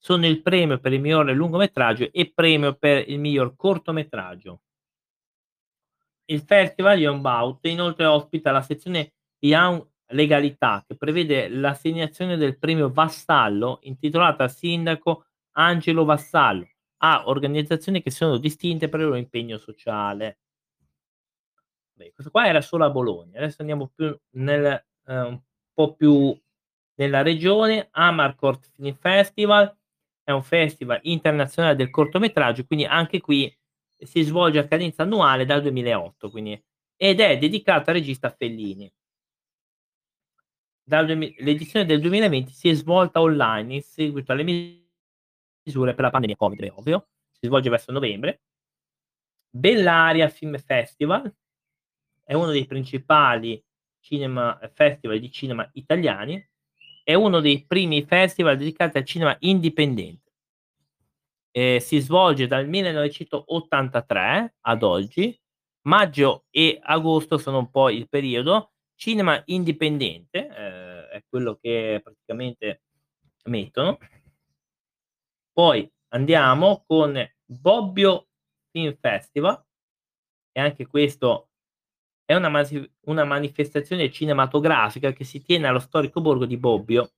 sono 0.03 0.27
il 0.27 0.41
premio 0.41 0.81
per 0.81 0.95
il 0.95 1.01
miglior 1.01 1.31
lungometraggio 1.31 2.09
e 2.11 2.33
premio 2.35 2.75
per 2.75 3.07
il 3.09 3.19
miglior 3.19 3.55
cortometraggio. 3.55 4.63
Il 6.25 6.41
Festival 6.41 6.99
Young 6.99 7.21
Bout 7.21 7.67
inoltre 7.67 8.07
ospita 8.07 8.51
la 8.51 8.63
sezione 8.63 9.13
Young 9.41 9.87
Legalità 10.11 10.85
che 10.87 10.97
prevede 10.97 11.49
l'assegnazione 11.49 12.37
del 12.37 12.59
premio 12.59 12.91
Vassallo 12.91 13.79
intitolata 13.83 14.45
al 14.45 14.53
sindaco 14.53 15.27
Angelo 15.53 16.05
Vassallo 16.05 16.67
a 17.03 17.29
organizzazioni 17.29 18.03
che 18.03 18.11
sono 18.11 18.37
distinte 18.37 18.89
per 18.89 19.01
il 19.01 19.07
loro 19.07 19.19
impegno 19.19 19.59
sociale. 19.59 20.39
Beh, 21.93 22.13
questo 22.13 22.31
qua 22.31 22.47
era 22.47 22.61
solo 22.61 22.85
a 22.85 22.91
Bologna, 22.91 23.39
adesso 23.39 23.57
andiamo 23.61 23.91
più 23.95 24.17
nel, 24.37 24.65
eh, 24.65 25.21
un 25.21 25.41
po' 25.73 25.95
più 25.95 26.39
nella 26.95 27.23
regione, 27.23 27.89
Amarcord 27.91 28.65
Film 28.75 28.95
Festival, 28.95 29.75
è 30.23 30.31
un 30.31 30.43
festival 30.43 31.01
internazionale 31.03 31.75
del 31.77 31.91
cortometraggio, 31.91 32.65
quindi 32.65 32.85
anche 32.85 33.21
qui 33.21 33.55
si 33.97 34.23
svolge 34.23 34.59
a 34.59 34.67
cadenza 34.67 35.03
annuale 35.03 35.45
dal 35.45 35.63
2008 35.63 36.31
quindi, 36.31 36.63
ed 36.97 37.21
è 37.21 37.39
dedicato 37.39 37.91
al 37.91 37.97
regista 37.97 38.31
Fellini. 38.31 38.91
L'edizione 40.91 41.87
del 41.87 42.01
2020 42.01 42.53
si 42.53 42.69
è 42.69 42.75
svolta 42.75 43.21
online 43.21 43.75
in 43.75 43.83
seguito 43.83 44.33
alle 44.33 44.43
misure 45.65 45.95
per 45.95 46.05
la 46.05 46.11
pandemia 46.11 46.37
Covid, 46.37 46.73
ovvio, 46.75 47.09
si 47.31 47.47
svolge 47.47 47.71
verso 47.71 47.93
novembre. 47.93 48.43
Bellaria 49.51 50.29
Film 50.29 50.59
Festival 50.59 51.33
è 52.25 52.35
uno 52.35 52.51
dei 52.51 52.67
principali 52.67 53.63
cinema, 54.01 54.59
festival 54.73 55.19
di 55.19 55.31
cinema 55.31 55.69
italiani 55.75 56.45
è 57.03 57.15
uno 57.15 57.41
dei 57.41 57.65
primi 57.67 58.05
festival 58.05 58.57
dedicati 58.57 58.99
al 58.99 59.05
cinema 59.05 59.37
indipendente. 59.41 60.31
Eh, 61.51 61.81
si 61.81 61.99
svolge 61.99 62.47
dal 62.47 62.69
1983 62.69 64.57
ad 64.61 64.83
oggi. 64.85 65.37
Maggio 65.83 66.45
e 66.51 66.79
agosto 66.81 67.39
sono 67.39 67.59
un 67.59 67.71
po' 67.71 67.91
il 67.91 68.09
periodo. 68.09 68.73
Cinema 69.01 69.43
indipendente 69.47 70.47
eh, 70.47 71.09
è 71.09 71.25
quello 71.27 71.57
che 71.59 72.03
praticamente 72.05 72.83
mettono. 73.45 73.97
Poi 75.55 75.91
andiamo 76.09 76.85
con 76.87 77.19
Bobbio 77.47 78.29
Film 78.71 78.95
Festival 79.01 79.65
e 80.53 80.61
anche 80.61 80.87
questo 80.87 81.49
è 82.27 82.35
una, 82.35 82.51
masi- 82.51 82.93
una 83.07 83.25
manifestazione 83.25 84.11
cinematografica 84.11 85.15
che 85.15 85.25
si 85.25 85.43
tiene 85.43 85.67
allo 85.67 85.79
storico 85.79 86.21
borgo 86.21 86.45
di 86.45 86.59
Bobbio. 86.59 87.13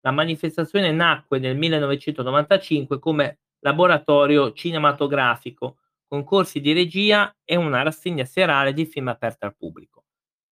La 0.00 0.10
manifestazione 0.10 0.90
nacque 0.90 1.38
nel 1.38 1.56
1995 1.56 2.98
come 2.98 3.42
laboratorio 3.60 4.52
cinematografico, 4.54 5.78
con 6.04 6.24
corsi 6.24 6.60
di 6.60 6.72
regia 6.72 7.32
e 7.44 7.54
una 7.54 7.82
rassegna 7.82 8.24
serale 8.24 8.72
di 8.72 8.86
film 8.86 9.06
aperta 9.06 9.46
al 9.46 9.54
pubblico. 9.56 10.01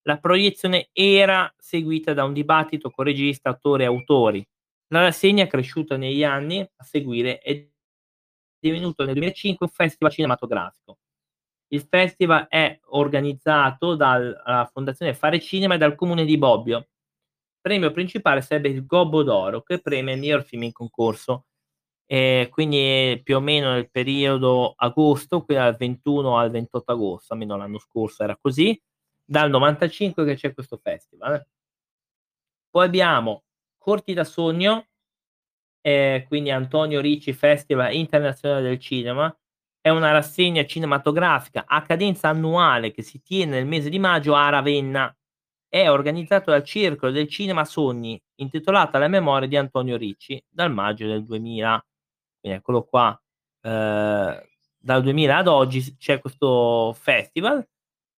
La 0.03 0.17
proiezione 0.17 0.89
era 0.93 1.53
seguita 1.57 2.13
da 2.13 2.23
un 2.23 2.33
dibattito 2.33 2.89
con 2.89 3.05
regista, 3.05 3.49
attore 3.49 3.83
e 3.83 3.87
autori. 3.87 4.45
La 4.87 5.01
rassegna 5.01 5.43
è 5.43 5.47
cresciuta 5.47 5.95
negli 5.95 6.23
anni 6.23 6.59
a 6.59 6.83
seguire 6.83 7.39
è 7.39 7.69
divenuto 8.59 9.03
nel 9.03 9.13
2005 9.13 9.65
un 9.65 9.71
festival 9.71 10.11
cinematografico. 10.11 10.99
Il 11.69 11.81
festival 11.81 12.47
è 12.47 12.79
organizzato 12.89 13.95
dalla 13.95 14.69
Fondazione 14.71 15.13
Fare 15.13 15.39
Cinema 15.39 15.75
e 15.75 15.77
dal 15.77 15.95
Comune 15.95 16.25
di 16.25 16.37
Bobbio. 16.37 16.77
Il 16.79 16.85
premio 17.61 17.91
principale 17.91 18.41
sarebbe 18.41 18.69
il 18.69 18.85
Gobbo 18.85 19.23
d'Oro, 19.23 19.61
che 19.61 19.79
premia 19.79 20.13
il 20.13 20.19
miglior 20.19 20.43
film 20.43 20.63
in 20.63 20.73
concorso. 20.73 21.45
Ehm, 22.07 22.49
quindi 22.49 23.21
più 23.23 23.37
o 23.37 23.39
meno 23.39 23.71
nel 23.71 23.89
periodo 23.89 24.73
agosto, 24.75 25.43
qui 25.43 25.55
dal 25.55 25.77
21 25.77 26.37
al 26.37 26.51
28 26.51 26.91
agosto, 26.91 27.33
almeno 27.33 27.55
l'anno 27.55 27.79
scorso 27.79 28.23
era 28.23 28.37
così, 28.37 28.79
dal 29.31 29.49
'95 29.49 30.25
che 30.25 30.35
c'è 30.35 30.53
questo 30.53 30.77
festival. 30.77 31.41
Poi 32.69 32.85
abbiamo 32.85 33.43
Corti 33.77 34.13
da 34.13 34.23
sogno, 34.25 34.87
ehm, 35.81 36.25
quindi 36.25 36.51
Antonio 36.51 36.99
Ricci 37.01 37.33
Festival 37.33 37.93
Internazionale 37.93 38.61
del 38.63 38.79
Cinema, 38.79 39.33
è 39.81 39.89
una 39.89 40.11
rassegna 40.11 40.65
cinematografica 40.65 41.65
a 41.65 41.81
cadenza 41.81 42.29
annuale 42.29 42.91
che 42.91 43.01
si 43.03 43.21
tiene 43.21 43.53
nel 43.53 43.65
mese 43.65 43.89
di 43.89 43.99
maggio 43.99 44.35
a 44.35 44.49
Ravenna. 44.49 45.15
È 45.67 45.89
organizzato 45.89 46.51
dal 46.51 46.63
Circolo 46.63 47.11
del 47.11 47.27
Cinema 47.29 47.65
Sogni, 47.65 48.21
intitolata 48.35 48.97
alla 48.97 49.07
memoria 49.07 49.47
di 49.47 49.57
Antonio 49.57 49.97
Ricci, 49.97 50.43
dal 50.49 50.71
maggio 50.71 51.07
del 51.07 51.23
2000. 51.23 51.83
Quindi 52.41 52.59
eccolo 52.59 52.83
qua, 52.83 53.19
ehm, 53.61 54.41
dal 54.77 55.01
2000 55.03 55.37
ad 55.37 55.47
oggi 55.47 55.95
c'è 55.97 56.19
questo 56.19 56.93
festival, 56.99 57.65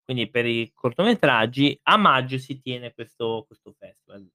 quindi 0.03 0.29
per 0.29 0.45
i 0.45 0.71
cortometraggi, 0.73 1.79
a 1.83 1.97
maggio 1.97 2.37
si 2.37 2.59
tiene 2.59 2.93
questo 2.93 3.43
questo 3.47 3.73
festival. 3.77 4.27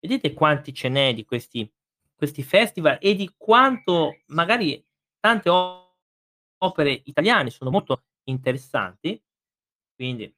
Vedete 0.00 0.32
quanti 0.34 0.72
ce 0.74 0.88
n'è 0.88 1.14
di 1.14 1.24
questi 1.24 1.70
questi 2.16 2.42
festival 2.42 2.98
e 3.00 3.14
di 3.14 3.32
quanto 3.36 4.18
magari 4.26 4.82
tante 5.20 5.50
opere 6.58 7.02
italiane 7.04 7.50
sono 7.50 7.70
molto 7.70 8.04
interessanti, 8.24 9.20
quindi 9.96 10.32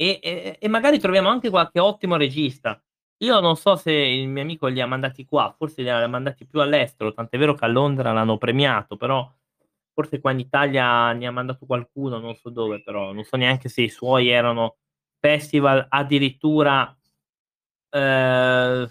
e 0.00 0.20
e 0.22 0.56
e 0.60 0.68
magari 0.68 1.00
troviamo 1.00 1.28
anche 1.28 1.50
qualche 1.50 1.80
ottimo 1.80 2.16
regista. 2.16 2.80
Io 3.22 3.40
non 3.40 3.56
so 3.56 3.74
se 3.74 3.90
il 3.92 4.28
mio 4.28 4.42
amico 4.42 4.68
li 4.68 4.80
ha 4.80 4.86
mandati 4.86 5.24
qua, 5.24 5.52
forse 5.58 5.82
li 5.82 5.90
ha 5.90 6.06
mandati 6.06 6.46
più 6.46 6.60
all'estero, 6.60 7.12
tant'è 7.12 7.36
vero 7.36 7.54
che 7.54 7.64
a 7.64 7.68
Londra 7.68 8.12
l'hanno 8.12 8.38
premiato, 8.38 8.96
però 8.96 9.28
forse 9.98 10.20
qua 10.20 10.30
in 10.30 10.38
Italia 10.38 11.12
ne 11.12 11.26
ha 11.26 11.32
mandato 11.32 11.66
qualcuno, 11.66 12.20
non 12.20 12.36
so 12.36 12.50
dove 12.50 12.80
però, 12.84 13.10
non 13.12 13.24
so 13.24 13.36
neanche 13.36 13.68
se 13.68 13.82
i 13.82 13.88
suoi 13.88 14.28
erano 14.28 14.76
festival 15.18 15.84
addirittura 15.88 16.96
ehm, 17.90 18.88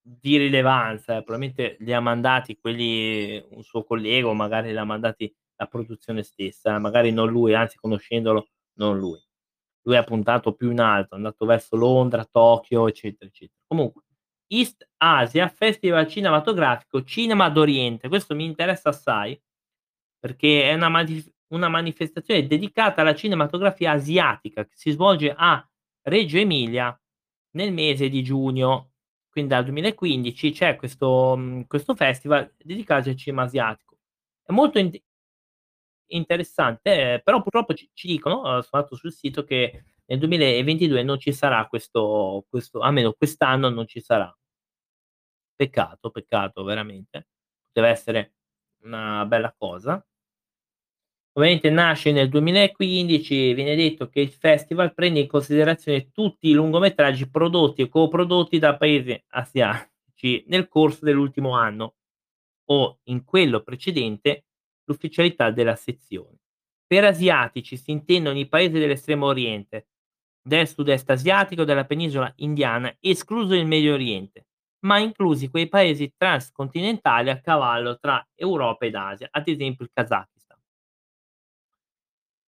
di 0.00 0.38
rilevanza, 0.38 1.18
eh, 1.18 1.22
probabilmente 1.22 1.76
li 1.80 1.92
ha 1.92 2.00
mandati 2.00 2.56
quelli 2.58 3.42
un 3.50 3.62
suo 3.64 3.84
collega 3.84 4.32
magari 4.32 4.70
li 4.70 4.78
ha 4.78 4.84
mandati 4.84 5.30
la 5.56 5.66
produzione 5.66 6.22
stessa, 6.22 6.78
magari 6.78 7.12
non 7.12 7.28
lui, 7.28 7.54
anzi 7.54 7.76
conoscendolo 7.76 8.48
non 8.78 8.98
lui. 8.98 9.22
Lui 9.82 9.96
ha 9.96 10.04
puntato 10.04 10.54
più 10.54 10.70
in 10.70 10.80
alto, 10.80 11.14
è 11.14 11.16
andato 11.18 11.44
verso 11.44 11.76
Londra, 11.76 12.24
Tokyo, 12.24 12.88
eccetera, 12.88 13.26
eccetera. 13.26 13.58
Comunque, 13.66 14.04
East 14.46 14.88
Asia 14.96 15.48
Festival 15.48 16.08
Cinematografico 16.08 17.02
Cinema 17.04 17.50
d'Oriente, 17.50 18.08
questo 18.08 18.34
mi 18.34 18.46
interessa 18.46 18.88
assai, 18.88 19.38
perché 20.24 20.62
è 20.70 20.74
una 20.74 20.88
manif 20.88 21.30
una 21.48 21.68
manifestazione 21.68 22.46
dedicata 22.46 23.02
alla 23.02 23.14
cinematografia 23.14 23.92
asiatica, 23.92 24.64
che 24.64 24.72
si 24.74 24.90
svolge 24.90 25.34
a 25.36 25.62
Reggio 26.02 26.38
Emilia 26.38 26.98
nel 27.56 27.72
mese 27.74 28.08
di 28.08 28.22
giugno. 28.24 28.92
Quindi 29.30 29.50
dal 29.52 29.64
2015 29.64 30.50
c'è 30.52 30.76
questo 30.76 31.36
mhmm, 31.36 31.66
questo 31.66 31.94
festival 31.94 32.50
dedicato 32.58 33.10
al 33.10 33.16
cinema 33.16 33.42
asiatico. 33.42 33.98
È 34.42 34.52
molto 34.52 34.78
int 34.78 34.98
interessante, 36.10 37.20
però 37.24 37.40
purtroppo 37.42 37.74
ci 37.74 37.88
ci 37.92 38.06
dicono, 38.06 38.36
uhm, 38.40 38.60
sono 38.60 38.66
andato 38.72 38.96
sul 38.96 39.12
sito, 39.12 39.44
che 39.44 39.84
nel 40.06 40.18
2022 40.18 41.02
non 41.02 41.18
ci 41.18 41.32
sarà 41.32 41.66
questo 41.66 42.44
questo 42.48 42.80
almeno 42.80 43.12
quest'anno 43.14 43.68
non 43.70 43.86
ci 43.86 44.00
sarà. 44.00 44.34
Peccato, 45.60 46.10
peccato 46.10 46.64
veramente. 46.64 47.28
Deve 47.72 47.88
essere 47.88 48.34
una 48.82 49.24
bella 49.26 49.52
cosa. 49.56 50.04
Ovviamente 51.36 51.68
nasce 51.68 52.12
nel 52.12 52.28
2015, 52.28 53.54
viene 53.54 53.74
detto 53.74 54.08
che 54.08 54.20
il 54.20 54.30
festival 54.30 54.94
prende 54.94 55.18
in 55.18 55.26
considerazione 55.26 56.10
tutti 56.12 56.48
i 56.48 56.52
lungometraggi 56.52 57.28
prodotti 57.28 57.82
e 57.82 57.88
coprodotti 57.88 58.60
da 58.60 58.76
paesi 58.76 59.20
asiatici 59.30 60.44
nel 60.46 60.68
corso 60.68 61.04
dell'ultimo 61.04 61.56
anno 61.56 61.96
o 62.66 63.00
in 63.04 63.24
quello 63.24 63.62
precedente 63.62 64.44
l'ufficialità 64.84 65.50
della 65.50 65.74
sezione. 65.74 66.38
Per 66.86 67.04
asiatici 67.04 67.76
si 67.76 67.90
intendono 67.90 68.38
i 68.38 68.46
paesi 68.46 68.78
dell'estremo 68.78 69.26
oriente, 69.26 69.88
del 70.40 70.68
sud-est 70.68 71.10
asiatico, 71.10 71.64
della 71.64 71.84
penisola 71.84 72.32
indiana, 72.36 72.94
escluso 73.00 73.54
il 73.54 73.66
Medio 73.66 73.94
Oriente, 73.94 74.46
ma 74.84 74.98
inclusi 74.98 75.48
quei 75.48 75.68
paesi 75.68 76.12
transcontinentali 76.16 77.30
a 77.30 77.40
cavallo 77.40 77.98
tra 77.98 78.24
Europa 78.36 78.86
ed 78.86 78.94
Asia, 78.94 79.28
ad 79.30 79.48
esempio 79.48 79.84
il 79.84 79.90
Kazakistan. 79.92 80.33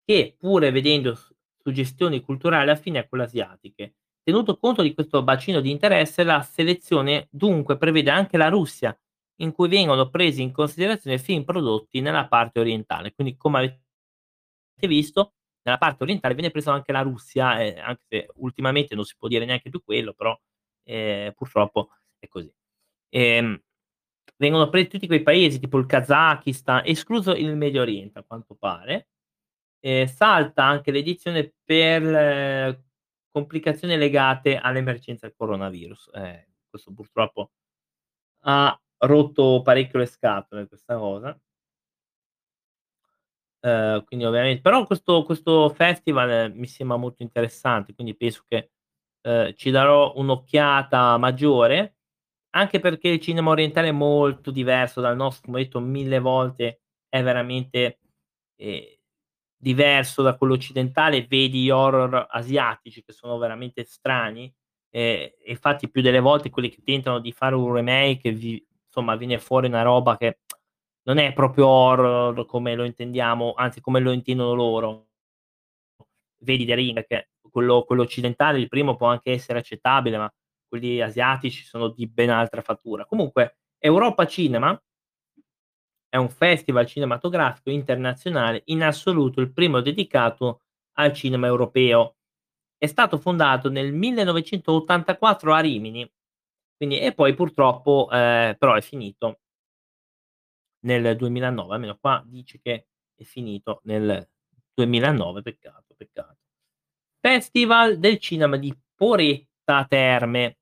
Che 0.08 0.36
pure 0.38 0.70
vedendo 0.70 1.18
suggestioni 1.60 2.20
culturali 2.20 2.70
affini 2.70 2.98
a 2.98 3.08
quelle 3.08 3.24
asiatiche. 3.24 3.96
Tenuto 4.22 4.56
conto 4.56 4.82
di 4.82 4.94
questo 4.94 5.24
bacino 5.24 5.60
di 5.60 5.68
interesse, 5.72 6.22
la 6.22 6.42
selezione 6.42 7.26
dunque 7.32 7.76
prevede 7.76 8.10
anche 8.10 8.36
la 8.36 8.46
Russia, 8.48 8.96
in 9.40 9.50
cui 9.50 9.66
vengono 9.68 10.08
presi 10.08 10.42
in 10.42 10.52
considerazione 10.52 11.18
film 11.18 11.42
prodotti 11.42 12.00
nella 12.00 12.28
parte 12.28 12.60
orientale. 12.60 13.12
Quindi 13.14 13.36
come 13.36 13.58
avete 13.58 13.80
visto, 14.88 15.34
nella 15.62 15.78
parte 15.78 16.02
orientale 16.04 16.34
viene 16.34 16.50
presa 16.50 16.72
anche 16.72 16.92
la 16.92 17.02
Russia, 17.02 17.60
ehm, 17.62 17.78
anche 17.84 18.02
se 18.08 18.28
ultimamente 18.36 18.94
non 18.94 19.04
si 19.04 19.14
può 19.18 19.28
dire 19.28 19.44
neanche 19.44 19.70
più 19.70 19.82
quello, 19.84 20.12
però, 20.14 20.38
ehm, 20.84 21.32
purtroppo 21.32 21.90
è 22.18 22.28
così. 22.28 22.52
Ehm, 23.10 23.60
vengono 24.38 24.68
presi 24.70 24.88
tutti 24.88 25.06
quei 25.08 25.22
paesi 25.22 25.58
tipo 25.60 25.78
il 25.78 25.86
Kazakistan, 25.86 26.82
escluso 26.86 27.34
il 27.34 27.56
Medio 27.56 27.82
Oriente 27.82 28.18
a 28.20 28.24
quanto 28.24 28.54
pare. 28.56 29.06
Ehm, 29.84 30.06
salta 30.06 30.64
anche 30.64 30.90
l'edizione 30.90 31.52
per 31.64 32.82
complicazioni 33.30 33.96
legate 33.96 34.56
all'emergenza 34.56 35.26
del 35.26 35.36
coronavirus. 35.36 36.10
Eh, 36.14 36.48
questo 36.68 36.92
purtroppo 36.94 37.50
ha 38.44 38.78
rotto 38.98 39.62
parecchio 39.62 39.98
le 40.00 40.06
scatole 40.06 40.68
questa 40.68 40.96
cosa. 40.98 41.38
Ehm, 43.64 44.04
quindi 44.04 44.24
ovviamen 44.26 44.60
però 44.60 44.84
questo 44.84 45.22
questo 45.24 45.68
festival 45.70 46.52
mi 46.54 46.66
sembra 46.66 46.96
molto 46.96 47.22
interessante, 47.22 47.94
quindi 47.94 48.14
penso 48.16 48.44
che, 48.46 48.70
ehm, 49.22 49.54
ci 49.54 49.70
darò 49.70 50.12
un'occhiata 50.16 51.16
maggiore, 51.18 51.96
anche 52.50 52.80
perché 52.80 53.08
il 53.08 53.20
cinema 53.20 53.50
orientale 53.50 53.88
è 53.88 53.92
molto 53.92 54.50
diverso 54.50 55.00
dal 55.00 55.16
nostro, 55.16 55.46
come 55.46 55.60
ho 55.60 55.62
detto 55.64 55.80
1000 55.80 56.18
volte, 56.20 56.82
è 57.08 57.22
veramente, 57.22 58.00
ehm, 58.56 58.95
diverso 59.56 60.22
da 60.22 60.36
quello 60.36 60.54
occidentale, 60.54 61.26
vedi 61.26 61.62
gli 61.64 61.70
horror 61.70 62.26
asiatici 62.30 63.02
che 63.02 63.12
sono 63.12 63.38
veramente 63.38 63.84
strani, 63.84 64.52
ehm, 64.90 65.20
e 65.44 65.50
infatti 65.50 65.90
più 65.90 66.02
delle 66.02 66.20
volte 66.20 66.50
quelli 66.50 66.68
che 66.70 66.82
tentano 66.84 67.18
di 67.20 67.32
fare 67.32 67.54
un 67.54 67.72
remake 67.72 68.32
vi 68.32 68.64
insomma 68.86 69.16
viene 69.16 69.38
fuori 69.38 69.66
una 69.66 69.82
roba 69.82 70.16
che 70.16 70.38
non 71.04 71.18
è 71.18 71.32
proprio 71.32 71.66
horror 71.68 72.46
come 72.46 72.74
lo 72.74 72.84
intendiamo, 72.84 73.54
anzi 73.56 73.80
come 73.80 74.00
lo 74.00 74.12
intendono 74.12 74.54
loro. 74.54 75.08
Vedi 76.38 76.64
The 76.66 76.74
Ring 76.74 77.04
che 77.06 77.28
quello 77.50 77.84
quello 77.84 78.02
occidentale, 78.02 78.58
il 78.58 78.68
primo 78.68 78.96
può 78.96 79.06
anche 79.08 79.32
essere 79.32 79.58
accettabile, 79.58 80.18
ma 80.18 80.32
quelli 80.68 81.00
asiatici 81.00 81.64
sono 81.64 81.88
di 81.88 82.06
ben 82.06 82.30
altra 82.30 82.60
fattura. 82.62 83.06
Comunque 83.06 83.58
Europa 83.78 84.26
Cinema 84.26 84.78
è 86.16 86.18
un 86.18 86.30
festival 86.30 86.86
cinematografico 86.86 87.70
internazionale, 87.70 88.62
in 88.66 88.82
assoluto 88.82 89.40
il 89.42 89.52
primo 89.52 89.80
dedicato 89.80 90.62
al 90.94 91.12
cinema 91.12 91.46
europeo. 91.46 92.16
È 92.78 92.86
stato 92.86 93.18
fondato 93.18 93.70
nel 93.70 93.92
1984 93.92 95.52
a 95.52 95.60
Rimini, 95.60 96.10
quindi 96.76 96.98
e 96.98 97.12
poi 97.12 97.34
purtroppo, 97.34 98.08
ehm, 98.10 98.56
però 98.56 98.74
è 98.74 98.80
finito 98.80 99.40
nel 100.86 101.16
2009, 101.16 101.74
almeno 101.74 101.96
qua 101.98 102.22
dice 102.26 102.60
che 102.60 102.86
è 103.14 103.22
finito 103.22 103.80
nel 103.84 104.26
2009, 104.74 105.42
peccato, 105.42 105.94
peccato. 105.96 106.38
Festival 107.20 107.98
del 107.98 108.18
cinema 108.18 108.56
di 108.56 108.74
Poretta 108.94 109.84
Terme. 109.86 110.56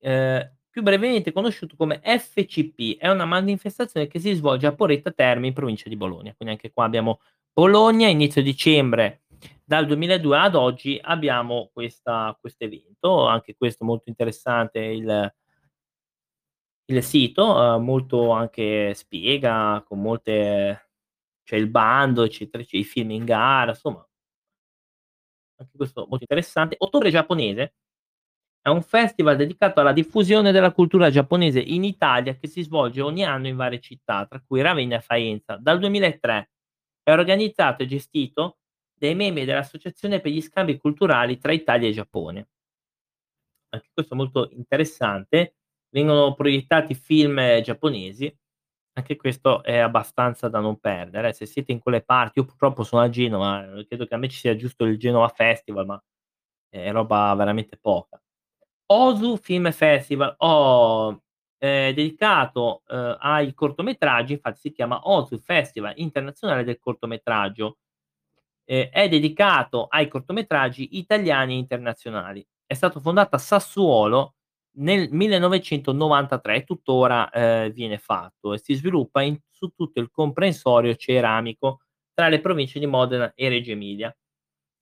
Ehm, 0.00 0.57
più 0.78 0.82
brevemente 0.82 1.32
conosciuto 1.32 1.74
come 1.76 2.00
FCP, 2.02 2.98
è 2.98 3.08
una 3.08 3.24
manifestazione 3.24 4.06
che 4.06 4.20
si 4.20 4.32
svolge 4.34 4.66
a 4.66 4.74
Poretta 4.74 5.10
Terme 5.10 5.48
in 5.48 5.52
provincia 5.52 5.88
di 5.88 5.96
Bologna. 5.96 6.34
Quindi 6.36 6.54
anche 6.54 6.70
qua 6.72 6.84
abbiamo 6.84 7.20
Bologna, 7.52 8.06
inizio 8.08 8.42
dicembre, 8.42 9.22
dal 9.64 9.86
2002 9.86 10.38
ad 10.38 10.54
oggi 10.54 10.98
abbiamo 11.02 11.70
questo 11.72 12.36
evento, 12.58 13.26
anche 13.26 13.56
questo 13.56 13.84
molto 13.84 14.08
interessante 14.08 14.78
il 14.80 15.32
il 16.90 17.02
sito, 17.02 17.44
uhm, 17.44 17.84
molto 17.84 18.30
anche 18.30 18.94
spiega 18.94 19.82
con 19.86 20.00
molte 20.00 20.88
c'è 21.44 21.56
il 21.56 21.68
bando, 21.68 22.22
eccetera, 22.24 22.62
c'è 22.64 22.76
i 22.78 22.84
film 22.84 23.10
in 23.10 23.24
gara, 23.26 23.70
insomma 23.72 24.06
anche 25.60 25.76
questo 25.76 26.06
molto 26.08 26.22
interessante. 26.24 26.76
Ottobre 26.78 27.10
giapponese 27.10 27.74
È 28.60 28.68
un 28.68 28.82
festival 28.82 29.36
dedicato 29.36 29.80
alla 29.80 29.92
diffusione 29.92 30.52
della 30.52 30.72
cultura 30.72 31.10
giapponese 31.10 31.58
in 31.60 31.84
Italia 31.84 32.34
che 32.36 32.46
si 32.48 32.62
svolge 32.62 33.00
ogni 33.00 33.24
anno 33.24 33.46
in 33.48 33.56
varie 33.56 33.80
città, 33.80 34.26
tra 34.26 34.40
cui 34.46 34.60
Ravenna 34.60 34.96
e 34.96 35.00
Faenza. 35.00 35.56
Dal 35.56 35.78
2003 35.78 36.50
è 37.02 37.12
organizzato 37.12 37.82
e 37.82 37.86
gestito 37.86 38.58
dai 38.94 39.14
membri 39.14 39.44
dell'Associazione 39.44 40.20
per 40.20 40.32
gli 40.32 40.40
scambi 40.42 40.76
culturali 40.76 41.38
tra 41.38 41.52
Italia 41.52 41.88
e 41.88 41.92
Giappone. 41.92 42.48
Anche 43.70 43.88
questo 43.92 44.14
è 44.14 44.16
molto 44.16 44.48
interessante. 44.52 45.56
Vengono 45.90 46.34
proiettati 46.34 46.94
film 46.94 47.60
giapponesi. 47.62 48.34
Anche 48.94 49.16
questo 49.16 49.62
è 49.62 49.78
abbastanza 49.78 50.48
da 50.48 50.60
non 50.60 50.78
perdere. 50.80 51.32
Se 51.32 51.46
siete 51.46 51.72
in 51.72 51.78
quelle 51.80 52.02
parti, 52.02 52.40
io 52.40 52.44
purtroppo 52.44 52.82
sono 52.82 53.02
a 53.02 53.08
Genova, 53.08 53.78
eh, 53.78 53.86
credo 53.86 54.06
che 54.06 54.14
a 54.14 54.18
me 54.18 54.28
ci 54.28 54.38
sia 54.38 54.56
giusto 54.56 54.84
il 54.84 54.98
Genova 54.98 55.28
Festival, 55.28 55.86
ma 55.86 56.02
è 56.70 56.90
roba 56.92 57.34
veramente 57.34 57.76
poca. 57.78 58.20
Osu 58.90 59.36
Film 59.36 59.70
Festival, 59.72 60.34
ho 60.38 61.22
eh, 61.58 61.92
dedicato 61.94 62.82
eh, 62.88 63.16
ai 63.18 63.52
cortometraggi, 63.54 64.34
infatti 64.34 64.60
si 64.60 64.72
chiama 64.72 65.00
Osu 65.04 65.38
Festival 65.38 65.92
Internazionale 65.96 66.64
del 66.64 66.78
Cortometraggio. 66.78 67.78
Eh, 68.64 68.90
è 68.90 69.08
dedicato 69.08 69.86
ai 69.86 70.08
cortometraggi 70.08 70.98
italiani 70.98 71.54
e 71.54 71.58
internazionali. 71.58 72.46
È 72.66 72.74
stato 72.74 73.00
fondato 73.00 73.36
a 73.36 73.38
Sassuolo 73.38 74.34
nel 74.78 75.08
1993 75.10 76.56
e 76.56 76.64
tuttora 76.64 77.30
eh, 77.30 77.70
viene 77.72 77.98
fatto 77.98 78.52
e 78.52 78.58
si 78.58 78.74
sviluppa 78.74 79.22
in, 79.22 79.38
su 79.50 79.72
tutto 79.74 80.00
il 80.00 80.10
comprensorio 80.10 80.94
ceramico 80.94 81.80
tra 82.14 82.28
le 82.28 82.40
province 82.40 82.78
di 82.78 82.86
Modena 82.86 83.32
e 83.34 83.48
Reggio 83.48 83.72
Emilia. 83.72 84.14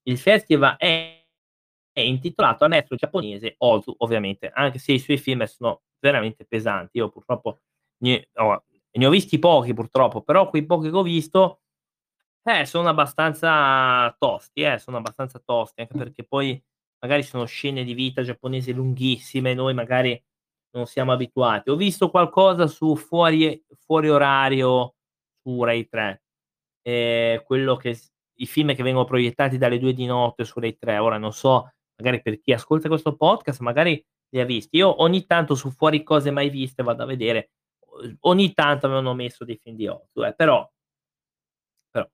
Il 0.03 0.19
festival 0.19 0.77
è, 0.77 1.16
è 1.97 2.03
intitolato 2.03 2.65
al 2.65 2.69
maestro 2.69 2.95
giapponese 2.95 3.55
Ozu, 3.57 3.95
ovviamente, 3.99 4.51
anche 4.53 4.79
se 4.79 4.93
i 4.93 4.99
suoi 4.99 5.17
film 5.17 5.43
sono 5.45 5.81
veramente 5.99 6.45
pesanti. 6.45 6.99
Io 6.99 7.09
purtroppo 7.09 7.61
ne, 8.03 8.29
oh, 8.35 8.65
ne 8.91 9.07
ho 9.07 9.09
visti 9.09 9.39
pochi, 9.39 9.73
purtroppo, 9.73 10.21
però 10.21 10.51
quei 10.51 10.67
pochi 10.67 10.91
che 10.91 10.97
ho 10.97 11.03
visto 11.03 11.61
eh, 12.43 12.67
sono 12.67 12.91
abbastanza 12.91 14.15
tosti, 14.19 14.61
eh, 14.61 14.79
sono 14.79 14.99
abbastanza 14.99 15.41
tosti, 15.43 15.81
anche 15.81 15.97
perché 15.97 16.23
poi 16.23 16.63
magari 17.01 17.23
sono 17.23 17.47
scene 17.47 17.83
di 17.83 17.95
vita 17.95 18.23
giapponese 18.23 18.73
lunghissime, 18.73 19.55
noi 19.55 19.73
magari 19.73 20.23
non 20.73 20.85
siamo 20.85 21.13
abituati. 21.13 21.71
Ho 21.71 21.77
visto 21.77 22.11
qualcosa 22.11 22.67
su 22.67 22.95
fuori, 22.95 23.65
fuori 23.79 24.11
orario 24.11 24.97
su 25.43 25.63
Rai 25.65 25.89
3, 25.89 26.23
eh, 26.83 27.43
quello 27.47 27.77
che 27.77 27.99
i 28.39 28.47
film 28.47 28.75
che 28.75 28.83
vengono 28.83 29.07
proiettati 29.07 29.57
dalle 29.57 29.79
2 29.79 29.95
di 29.95 30.05
notte 30.05 30.45
su 30.45 30.61
Rai 30.61 30.77
3. 30.77 30.99
Ora 30.99 31.17
non 31.17 31.33
so, 31.33 31.71
magari 31.97 32.23
per 32.23 32.39
chi 32.41 32.53
ascolta 32.53 32.89
questo 32.89 33.17
podcast, 33.17 33.61
magari 33.61 34.05
li 34.31 34.41
ha 34.41 34.45
visti. 34.45 34.77
Io 34.77 35.03
ogni 35.03 35.27
tanto 35.27 35.55
su 35.55 35.71
fuori 35.71 36.03
cose 36.03 36.31
mai 36.31 36.51
viste 36.51 36.83
vado 36.83 37.03
a 37.03 37.07
vedere. 37.07 37.51
Ogni 38.21 38.53
tanto 38.53 38.87
avevano 38.87 39.15
messo 39.15 39.45
dei 39.45 39.59
film 39.63 39.77
di 39.77 39.87
8, 39.87 40.25
eh, 40.27 40.35
però 40.35 40.71
però 41.91 42.09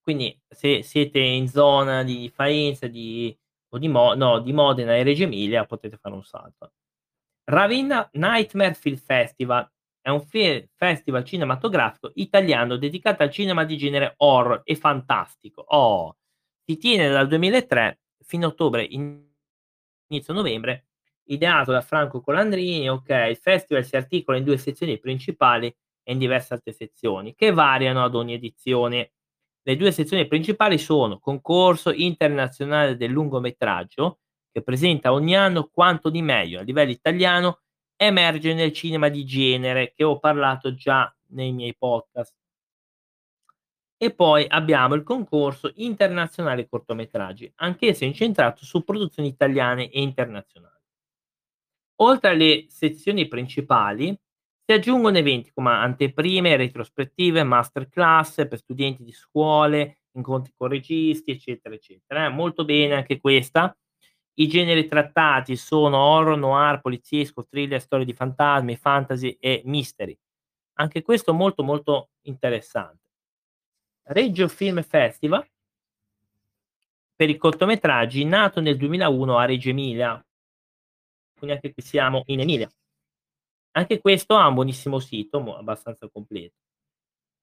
quindi 0.00 0.38
se 0.48 0.82
siete 0.82 1.18
in 1.18 1.48
zona 1.48 2.04
di 2.04 2.30
Faenza, 2.32 2.86
di 2.86 3.36
o 3.70 3.78
di, 3.78 3.88
Mo- 3.88 4.14
no, 4.14 4.40
di 4.40 4.52
Modena 4.52 4.96
e 4.96 5.02
Reggio 5.02 5.24
Emilia 5.24 5.66
potete 5.66 5.96
fare 5.96 6.14
un 6.14 6.22
salto. 6.24 6.72
Ravenna 7.44 8.08
Nightmare 8.12 8.74
Film 8.74 8.96
Festival 8.96 9.68
è 10.00 10.08
un 10.10 10.20
fe- 10.20 10.70
festival 10.76 11.24
cinematografico 11.24 12.12
italiano 12.14 12.76
dedicato 12.76 13.22
al 13.22 13.30
cinema 13.30 13.64
di 13.64 13.76
genere 13.76 14.14
horror 14.18 14.62
e 14.64 14.76
fantastico. 14.76 15.64
Oh, 15.66 16.16
si 16.64 16.76
tiene 16.76 17.08
dal 17.08 17.26
2003 17.28 17.98
fino 18.26 18.46
a 18.46 18.48
ottobre, 18.48 18.84
inizio 18.84 20.34
novembre, 20.34 20.86
ideato 21.24 21.72
da 21.72 21.80
Franco 21.80 22.20
Colandrini. 22.20 22.88
Ok, 22.90 23.08
il 23.30 23.36
festival 23.36 23.84
si 23.84 23.96
articola 23.96 24.36
in 24.36 24.44
due 24.44 24.58
sezioni 24.58 24.98
principali 24.98 25.74
e 26.02 26.12
in 26.12 26.18
diverse 26.18 26.54
altre 26.54 26.72
sezioni 26.72 27.34
che 27.34 27.52
variano 27.52 28.04
ad 28.04 28.14
ogni 28.14 28.34
edizione. 28.34 29.12
Le 29.62 29.76
due 29.76 29.90
sezioni 29.90 30.26
principali 30.26 30.78
sono 30.78 31.18
concorso 31.18 31.92
internazionale 31.92 32.96
del 32.96 33.10
lungometraggio, 33.10 34.20
che 34.52 34.62
presenta 34.62 35.12
ogni 35.12 35.36
anno 35.36 35.68
quanto 35.68 36.08
di 36.08 36.22
meglio 36.22 36.60
a 36.60 36.62
livello 36.62 36.92
italiano 36.92 37.60
emerge 37.96 38.54
nel 38.54 38.72
cinema 38.72 39.08
di 39.08 39.24
genere, 39.24 39.92
che 39.94 40.04
ho 40.04 40.18
parlato 40.18 40.74
già 40.74 41.12
nei 41.28 41.52
miei 41.52 41.74
podcast. 41.76 42.34
E 43.98 44.12
poi 44.14 44.46
abbiamo 44.48 44.94
il 44.94 45.02
concorso 45.02 45.72
internazionale 45.76 46.68
cortometraggi, 46.68 47.50
anch'esso 47.56 48.04
incentrato 48.04 48.64
su 48.64 48.84
produzioni 48.84 49.28
italiane 49.28 49.90
e 49.90 50.00
internazionali. 50.02 50.74
Oltre 52.00 52.30
alle 52.30 52.66
sezioni 52.68 53.26
principali, 53.26 54.14
si 54.64 54.72
aggiungono 54.72 55.16
eventi 55.16 55.50
come 55.52 55.70
anteprime, 55.70 56.56
retrospettive, 56.56 57.42
masterclass 57.42 58.46
per 58.48 58.58
studenti 58.58 59.02
di 59.04 59.12
scuole, 59.12 60.00
incontri 60.12 60.52
con 60.56 60.68
registi, 60.68 61.30
eccetera, 61.30 61.74
eccetera. 61.74 62.26
Eh, 62.26 62.28
molto 62.28 62.64
bene 62.64 62.94
anche 62.94 63.20
questa. 63.20 63.74
I 64.38 64.48
generi 64.48 64.86
trattati 64.88 65.56
sono 65.56 65.96
horror, 65.98 66.36
noir, 66.36 66.80
poliziesco, 66.80 67.46
thriller, 67.46 67.80
storie 67.80 68.04
di 68.04 68.12
fantasmi, 68.12 68.76
fantasy 68.76 69.36
e 69.40 69.62
mystery. 69.64 70.18
Anche 70.78 71.02
questo 71.02 71.32
molto 71.32 71.62
molto 71.62 72.10
interessante. 72.22 73.05
Reggio 74.08 74.46
Film 74.46 74.82
Festival 74.82 75.44
per 77.16 77.28
i 77.28 77.36
cortometraggi 77.36 78.24
nato 78.24 78.60
nel 78.60 78.76
2001 78.76 79.36
a 79.36 79.44
Reggio 79.44 79.70
Emilia. 79.70 80.24
Quindi 81.36 81.56
anche 81.56 81.72
qui 81.72 81.82
siamo 81.82 82.22
in 82.26 82.40
Emilia. 82.40 82.70
Anche 83.72 84.00
questo 84.00 84.36
ha 84.36 84.46
un 84.46 84.54
buonissimo 84.54 84.98
sito, 85.00 85.56
abbastanza 85.56 86.08
completo. 86.08 86.54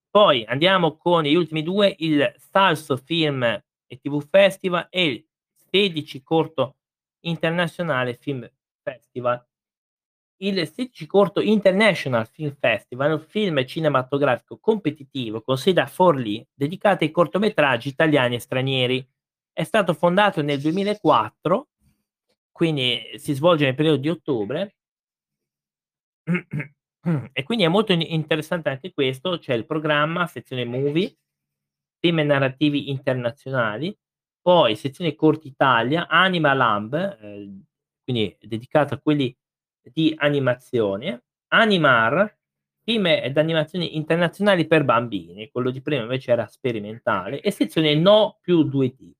Poi 0.09 0.45
andiamo 0.45 0.95
con 0.95 1.23
gli 1.23 1.35
ultimi 1.35 1.63
due, 1.63 1.93
il 1.99 2.33
Salso 2.37 2.97
Film 2.97 3.43
e 3.43 3.99
TV 3.99 4.25
Festival 4.25 4.87
e 4.89 5.05
il 5.05 5.27
16 5.69 6.23
Corto 6.23 6.77
Internazionale 7.21 8.15
Film 8.15 8.49
Festival. 8.81 9.45
Il 10.43 10.67
16 10.67 11.05
Corto 11.05 11.39
International 11.39 12.27
Film 12.27 12.53
Festival 12.59 13.13
un 13.13 13.21
film 13.21 13.65
cinematografico 13.65 14.59
competitivo 14.59 15.41
con 15.41 15.57
sede 15.57 15.79
a 15.79 15.85
Forlì 15.85 16.45
dedicato 16.53 17.05
ai 17.05 17.11
cortometraggi 17.11 17.87
italiani 17.87 18.35
e 18.35 18.39
stranieri. 18.39 19.07
È 19.53 19.63
stato 19.63 19.93
fondato 19.93 20.41
nel 20.41 20.59
2004, 20.59 21.69
quindi 22.51 23.13
si 23.15 23.31
svolge 23.31 23.63
nel 23.63 23.75
periodo 23.75 23.97
di 23.97 24.09
ottobre 24.09 24.75
e 27.31 27.43
quindi 27.43 27.63
è 27.63 27.69
molto 27.69 27.93
interessante 27.93 28.67
anche 28.67 28.91
questo, 28.91 29.37
c'è 29.39 29.53
il 29.53 29.65
programma, 29.65 30.27
sezione 30.27 30.65
movie, 30.65 31.15
temi 31.99 32.25
narrativi 32.25 32.89
internazionali, 32.89 33.97
poi 34.41 34.75
sezione 34.75 35.15
corti 35.15 35.47
Italia, 35.47 36.05
Anima 36.09 36.53
Lamb, 36.53 36.93
eh, 36.95 37.49
quindi 38.03 38.35
dedicato 38.41 38.93
a 38.93 38.99
quelli 38.99 39.33
di 39.91 40.13
animazione, 40.17 41.23
Animar, 41.49 42.37
film 42.83 43.05
ed 43.07 43.37
animazioni 43.37 43.95
internazionali 43.95 44.67
per 44.67 44.83
bambini, 44.83 45.49
quello 45.51 45.71
di 45.71 45.81
prima 45.81 46.01
invece 46.01 46.31
era 46.31 46.47
sperimentale, 46.47 47.41
e 47.41 47.51
sezione 47.51 47.95
No 47.95 48.39
più 48.41 48.61
2D, 48.63 49.11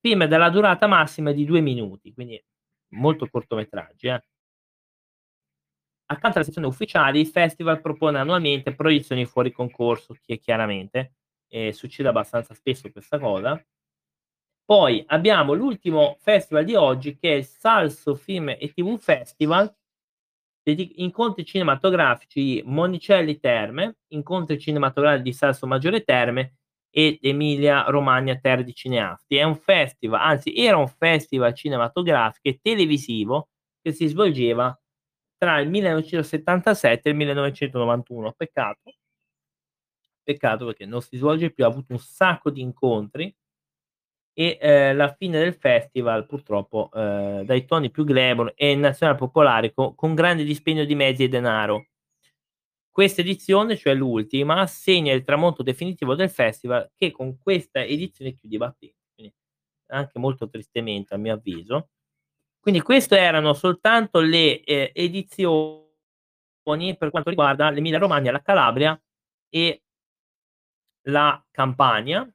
film 0.00 0.26
dalla 0.26 0.50
durata 0.50 0.86
massima 0.86 1.32
di 1.32 1.44
due 1.44 1.60
minuti, 1.60 2.12
quindi 2.12 2.42
molto 2.94 3.28
cortometraggi. 3.28 4.08
Eh. 4.08 4.22
Accanto 6.10 6.38
alla 6.38 6.46
sezione 6.46 6.66
ufficiali, 6.66 7.20
il 7.20 7.26
festival 7.26 7.80
propone 7.80 8.18
annualmente 8.18 8.74
proiezioni 8.74 9.26
fuori 9.26 9.52
concorso, 9.52 10.14
che 10.20 10.38
chiaramente 10.38 11.14
eh, 11.48 11.72
succede 11.72 12.08
abbastanza 12.08 12.54
spesso 12.54 12.90
questa 12.90 13.18
cosa. 13.18 13.62
Poi 14.64 15.02
abbiamo 15.08 15.54
l'ultimo 15.54 16.16
festival 16.20 16.64
di 16.64 16.74
oggi 16.74 17.16
che 17.16 17.32
è 17.32 17.36
il 17.36 17.44
Salso 17.44 18.14
Film 18.14 18.50
e 18.50 18.72
TV 18.74 18.98
Festival, 18.98 19.74
incontri 20.72 21.44
cinematografici 21.44 22.62
Monicelli 22.64 23.38
Terme, 23.38 23.98
incontri 24.08 24.58
cinematografici 24.58 25.22
di 25.22 25.32
Salso 25.32 25.66
Maggiore 25.66 26.02
Terme 26.02 26.56
ed 26.90 27.18
Emilia 27.20 27.84
Romagna 27.84 28.36
Terre 28.36 28.64
di 28.64 28.74
Cineasti. 28.74 29.36
È 29.36 29.42
un 29.42 29.56
festival, 29.56 30.20
anzi 30.20 30.54
era 30.54 30.76
un 30.76 30.88
festival 30.88 31.54
cinematografico 31.54 32.48
e 32.48 32.58
televisivo 32.62 33.48
che 33.80 33.92
si 33.92 34.06
svolgeva 34.06 34.76
tra 35.36 35.60
il 35.60 35.68
1977 35.68 37.08
e 37.08 37.10
il 37.12 37.16
1991. 37.16 38.32
Peccato, 38.32 38.92
peccato 40.22 40.66
perché 40.66 40.86
non 40.86 41.00
si 41.00 41.16
svolge 41.16 41.50
più, 41.50 41.64
ha 41.64 41.68
avuto 41.68 41.92
un 41.92 41.98
sacco 41.98 42.50
di 42.50 42.60
incontri 42.60 43.34
e 44.38 44.56
eh, 44.60 44.94
la 44.94 45.12
fine 45.18 45.36
del 45.40 45.54
festival 45.54 46.24
purtroppo 46.24 46.90
eh, 46.94 47.42
dai 47.44 47.64
toni 47.64 47.90
più 47.90 48.04
glamour 48.04 48.52
e 48.54 48.76
nazionale 48.76 49.18
popolare 49.18 49.74
con, 49.74 49.96
con 49.96 50.14
grande 50.14 50.44
dispendio 50.44 50.86
di 50.86 50.94
mezzi 50.94 51.24
e 51.24 51.28
denaro. 51.28 51.88
Questa 52.88 53.20
edizione, 53.20 53.76
cioè 53.76 53.94
l'ultima, 53.94 54.64
segna 54.68 55.12
il 55.12 55.24
tramonto 55.24 55.64
definitivo 55.64 56.14
del 56.14 56.30
festival 56.30 56.88
che 56.94 57.10
con 57.10 57.36
questa 57.36 57.82
edizione 57.82 58.36
chiude 58.36 58.54
i 58.54 58.58
battenti. 58.58 59.34
Anche 59.86 60.18
molto 60.20 60.48
tristemente 60.48 61.14
a 61.14 61.16
mio 61.16 61.34
avviso 61.34 61.88
Quindi 62.60 62.80
queste 62.80 63.18
erano 63.18 63.54
soltanto 63.54 64.20
le, 64.20 64.62
ehm, 64.62 64.90
edizioni 64.92 65.86
per 66.96 67.10
quanto 67.10 67.30
riguarda 67.30 67.70
l'Emilia 67.70 67.98
Romagna, 67.98 68.30
la 68.30 68.42
Calabria 68.42 69.00
e 69.48 69.82
la 71.08 71.44
Campania. 71.50 72.30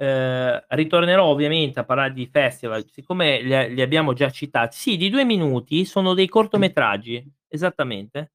Ehm, 0.00 0.62
ritornerò 0.68 1.24
ovviamente 1.24 1.80
a 1.80 1.84
parlare 1.84 2.12
di 2.12 2.28
festival, 2.30 2.88
siccome 2.88 3.40
li 3.42 3.74
li 3.74 3.82
abbiamo 3.82 4.12
già 4.12 4.30
citati 4.30 4.76
sì, 4.76 4.96
di 4.96 5.10
2 5.10 5.24
minuti, 5.24 5.84
sono 5.84 6.14
dei 6.14 6.28
cortometraggi, 6.28 7.24
esattamente. 7.48 8.32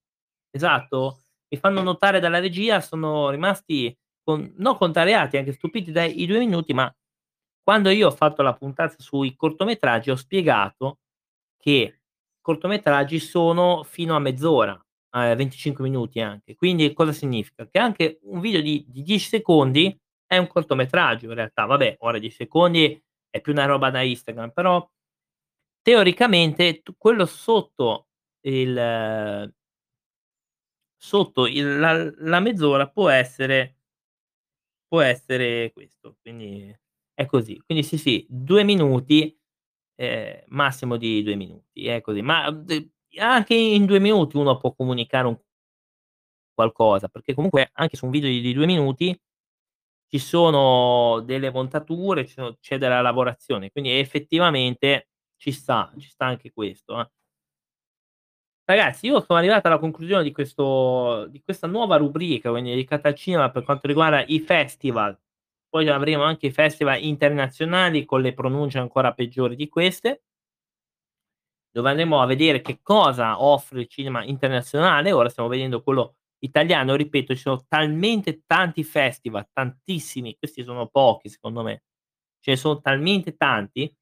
Esatto. 0.51 1.20
Mi 1.49 1.57
fanno 1.59 1.82
notare 1.82 2.20
dalla 2.20 2.39
regia, 2.39 2.82
sono 2.82 3.30
rimasti 3.30 3.95
con 4.24 4.53
non 4.57 4.76
contrariati, 4.76 5.38
anche 5.38 5.53
stupiti 5.53 5.91
dai 5.93 6.26
2 6.26 6.39
minuti, 6.39 6.74
ma 6.74 6.93
quando 7.64 7.89
io 7.89 8.07
ho 8.07 8.11
fatto 8.11 8.41
la 8.41 8.53
puntata 8.53 8.95
sui 8.97 9.34
cortometraggi 9.36 10.09
ho 10.11 10.16
spiegato 10.18 10.99
che 11.59 12.01
cortometraggi 12.41 13.20
sono 13.20 13.84
fino 13.84 14.16
a 14.16 14.20
mezz'ora, 14.20 14.78
ehm, 15.14 15.36
25 15.38 15.84
minuti 15.86 16.20
anche. 16.22 16.55
Quindi 16.55 16.91
cosa 16.93 17.14
significa? 17.14 17.68
Che 17.70 17.80
anche 17.80 18.20
un 18.24 18.39
video 18.41 18.61
di 18.61 18.86
di 18.89 19.01
10 19.03 19.28
secondi 19.30 19.97
è 20.34 20.38
un 20.38 20.48
cortometraggio 20.48 21.28
in 21.28 21.34
realtà. 21.36 21.66
Vabbè, 21.66 21.98
ora 22.00 22.20
10 22.20 22.36
secondi 22.36 23.02
è 23.30 23.42
più 23.42 23.52
una 23.54 23.66
roba 23.66 23.90
da 23.90 24.02
Instagram, 24.02 24.52
però 24.52 24.88
teoricamente 25.82 26.82
quello 26.98 27.26
sotto 27.26 28.08
il 28.48 29.52
sotto 31.02 31.46
il 31.48 31.80
la 31.80 32.12
la 32.18 32.40
mezz'ora 32.40 32.88
può 32.90 33.10
essere 33.10 33.76
può 34.92 35.02
essere 35.02 35.72
questo, 35.74 36.18
quindi 36.22 36.72
è 37.14 37.26
così. 37.26 37.60
Quindi 37.66 37.84
sì, 37.84 37.98
sì, 37.98 38.26
2 38.30 38.64
minuti, 38.64 39.36
ehm, 39.96 40.44
massimo 40.50 40.98
di 40.98 41.24
2 41.24 41.36
minuti, 41.36 41.88
è 41.88 42.02
così. 42.02 42.22
Ma 42.22 42.46
anche 43.20 43.54
in 43.56 43.86
2 43.86 44.00
minuti 44.00 44.38
uno 44.38 44.58
può 44.58 44.74
comunicare 44.76 45.28
un 45.28 45.38
qualcosa, 46.58 47.08
perché 47.08 47.34
comunque 47.34 47.70
anche 47.74 47.98
su 47.98 48.06
un 48.06 48.12
video 48.12 48.30
di 48.30 48.40
di 48.42 48.54
2 48.54 48.66
minuti 48.68 49.18
ci 50.14 50.20
sono 50.20 51.22
delle 51.22 51.49
montature, 51.49 52.28
sono 52.28 52.55
c'è 52.59 52.78
della 52.78 53.01
lavorazione, 53.01 53.72
quindi 53.72 53.97
effettivamente 53.97 55.07
ci 55.38 55.51
sta, 55.51 55.91
ci 55.97 56.07
sta 56.09 56.26
anche 56.28 56.51
questo, 56.51 56.99
eh. 57.01 57.09
Ragazzi, 58.66 59.07
io 59.07 59.20
sono 59.20 59.39
arrivato 59.39 59.68
alla 59.68 59.78
conclusione 59.78 60.24
di 60.24 60.32
questo 60.32 61.26
di 61.30 61.41
questa 61.43 61.68
nuova 61.68 61.97
rubrica, 61.97 62.49
quindi 62.49 62.70
dedicata 62.70 63.09
al 63.09 63.16
cinema 63.16 63.51
per 63.51 63.64
quanto 63.64 63.88
riguarda 63.88 64.24
i 64.26 64.39
festival. 64.39 65.18
Poi 65.68 65.89
avremo 65.89 66.24
anche 66.24 66.47
i 66.47 66.51
festival 66.51 67.03
internazionali 67.03 68.05
con 68.05 68.22
le 68.22 68.34
pronunce 68.34 68.78
ancora 68.80 69.11
peggiori 69.14 69.55
di 69.57 69.68
queste 69.68 70.22
dove 71.76 71.89
andremo 71.89 72.22
a 72.22 72.26
vedere 72.28 72.61
che 72.61 72.80
cosa 72.84 73.41
offre 73.43 73.82
il 73.82 73.88
cinema 73.88 74.24
internazionale. 74.24 75.11
Ora 75.11 75.30
stiamo 75.30 75.49
vedendo 75.49 75.82
quello 75.82 76.18
italiano, 76.44 76.96
ripeto, 76.96 77.36
ci 77.36 77.41
sono 77.41 77.66
talmente 77.68 78.44
tanti 78.46 78.84
festival, 78.84 79.48
tantissimi, 79.54 80.36
questi 80.38 80.64
sono 80.64 80.88
pochi 80.88 81.30
secondo 81.30 81.64
me. 81.64 81.84
Ce 82.39 82.52
ne 82.52 82.58
sono 82.58 82.82
talmente 82.82 83.36
tanti, 83.38 83.94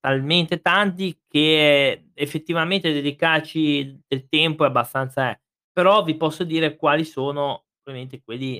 talmente 0.00 0.60
tanti 0.60 1.20
che 1.28 2.06
effettivamente 2.14 2.92
dedicarci 2.92 4.00
del 4.06 4.28
tempo 4.28 4.64
è 4.64 4.68
abbastanza 4.68 5.30
eh. 5.30 5.40
Però 5.72 6.02
vi 6.04 6.16
posso 6.16 6.44
dire 6.44 6.76
quali 6.76 7.04
sono 7.04 7.66
ovviamente 7.84 8.22
quelli 8.22 8.56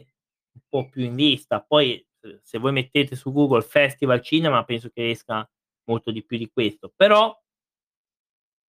un 0.55 0.61
po' 0.69 0.89
più 0.91 1.05
in 1.05 1.15
vista. 1.17 1.61
Poi, 1.63 2.05
se 2.43 2.59
voi 2.59 2.73
mettete 2.73 3.17
su 3.17 3.33
Google 3.33 3.63
festival 3.63 4.21
cinema 4.23 4.65
penso 4.65 4.91
che 4.91 5.11
esca 5.11 5.49
molto 5.85 6.11
di 6.13 6.25
più 6.25 6.37
di 6.39 6.51
questo. 6.53 6.93
Però 6.95 7.35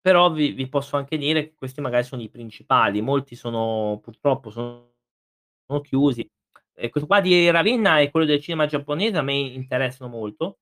però 0.00 0.30
vi 0.32 0.52
vi 0.52 0.68
posso 0.68 0.96
anche 0.96 1.16
dire 1.18 1.44
che 1.50 1.54
questi 1.54 1.80
magari 1.80 2.04
sono 2.04 2.22
i 2.22 2.28
principali. 2.30 3.00
Molti 3.02 3.34
sono 3.36 3.98
purtroppo 4.02 4.50
sono 4.50 4.90
chiusi. 5.82 6.28
E 6.74 6.90
questo 6.90 7.08
qua 7.08 7.20
di 7.20 7.50
Ravenna 7.50 8.00
e 8.00 8.10
quello 8.10 8.26
del 8.26 8.40
cinema 8.40 8.66
giapponese 8.66 9.18
a 9.18 9.22
me 9.22 9.34
interessano 9.34 10.10
molto, 10.10 10.60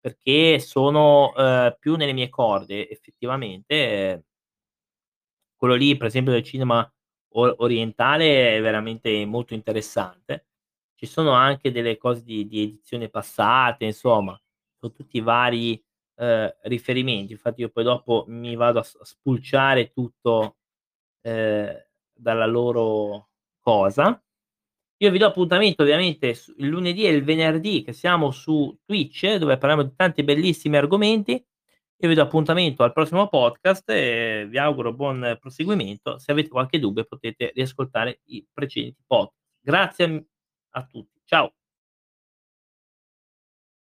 perché 0.00 0.58
sono, 0.60 1.32
uhm, 1.36 1.76
più 1.80 1.96
nelle 1.96 2.12
mie 2.14 2.28
corde 2.30 2.88
effettivamente. 2.90 4.24
Quello 5.62 5.74
lì 5.74 5.94
per 5.98 6.06
esempio 6.06 6.32
del 6.32 6.42
cinema 6.42 6.90
o 7.34 7.54
orientale 7.58 8.56
è 8.56 8.60
veramente 8.62 9.26
molto 9.26 9.52
interessante. 9.52 10.46
Ci 10.94 11.04
sono 11.04 11.32
anche 11.32 11.70
delle 11.70 11.98
cose 11.98 12.22
di 12.22 12.46
di 12.46 12.62
edizioni 12.62 13.10
passate, 13.10 13.84
insomma, 13.84 14.40
son 14.78 14.92
tutti 14.94 15.20
vari, 15.20 15.78
uhm, 16.20 16.50
riferimenti. 16.64 17.32
Infatti 17.32 17.62
io 17.62 17.70
poi 17.70 17.84
dopo 17.84 18.24
mi 18.28 18.54
vado 18.56 18.80
a 18.80 18.84
spulciare 18.84 19.92
tutto, 19.92 20.56
ehm, 21.22 21.74
dalla 22.14 22.46
loro 22.46 23.30
cosa. 23.60 24.22
Io 25.02 25.10
vi 25.10 25.18
do 25.18 25.26
appuntamento 25.26 25.82
ovviamente 25.82 26.28
il 26.58 26.68
lunedì 26.68 27.04
e 27.06 27.10
il 27.10 27.24
venerdì 27.24 27.82
che 27.82 27.92
siamo 27.94 28.30
su 28.32 28.76
Twitch, 28.84 29.36
dove 29.36 29.56
parliamo 29.58 29.82
di 29.84 29.94
tanti 29.96 30.22
bellissimi 30.22 30.76
argomenti. 30.76 31.32
Io 32.02 32.08
vi 32.08 32.14
do 32.14 32.22
appuntamento 32.22 32.82
al 32.82 32.92
prossimo 32.92 33.28
podcast 33.28 33.88
e 33.90 34.46
vi 34.48 34.58
auguro 34.58 34.92
buon 34.94 35.36
proseguimento. 35.40 36.18
Se 36.18 36.32
avete 36.32 36.48
qualche 36.50 36.78
dubbio 36.78 37.04
potete 37.04 37.52
riascoltare 37.54 38.20
i 38.26 38.46
precedenti 38.52 39.02
pod 39.06 39.30
Grazie, 39.62 40.26
a 40.70 40.86
tutti. 40.86 41.20
Ciao. 41.24 41.59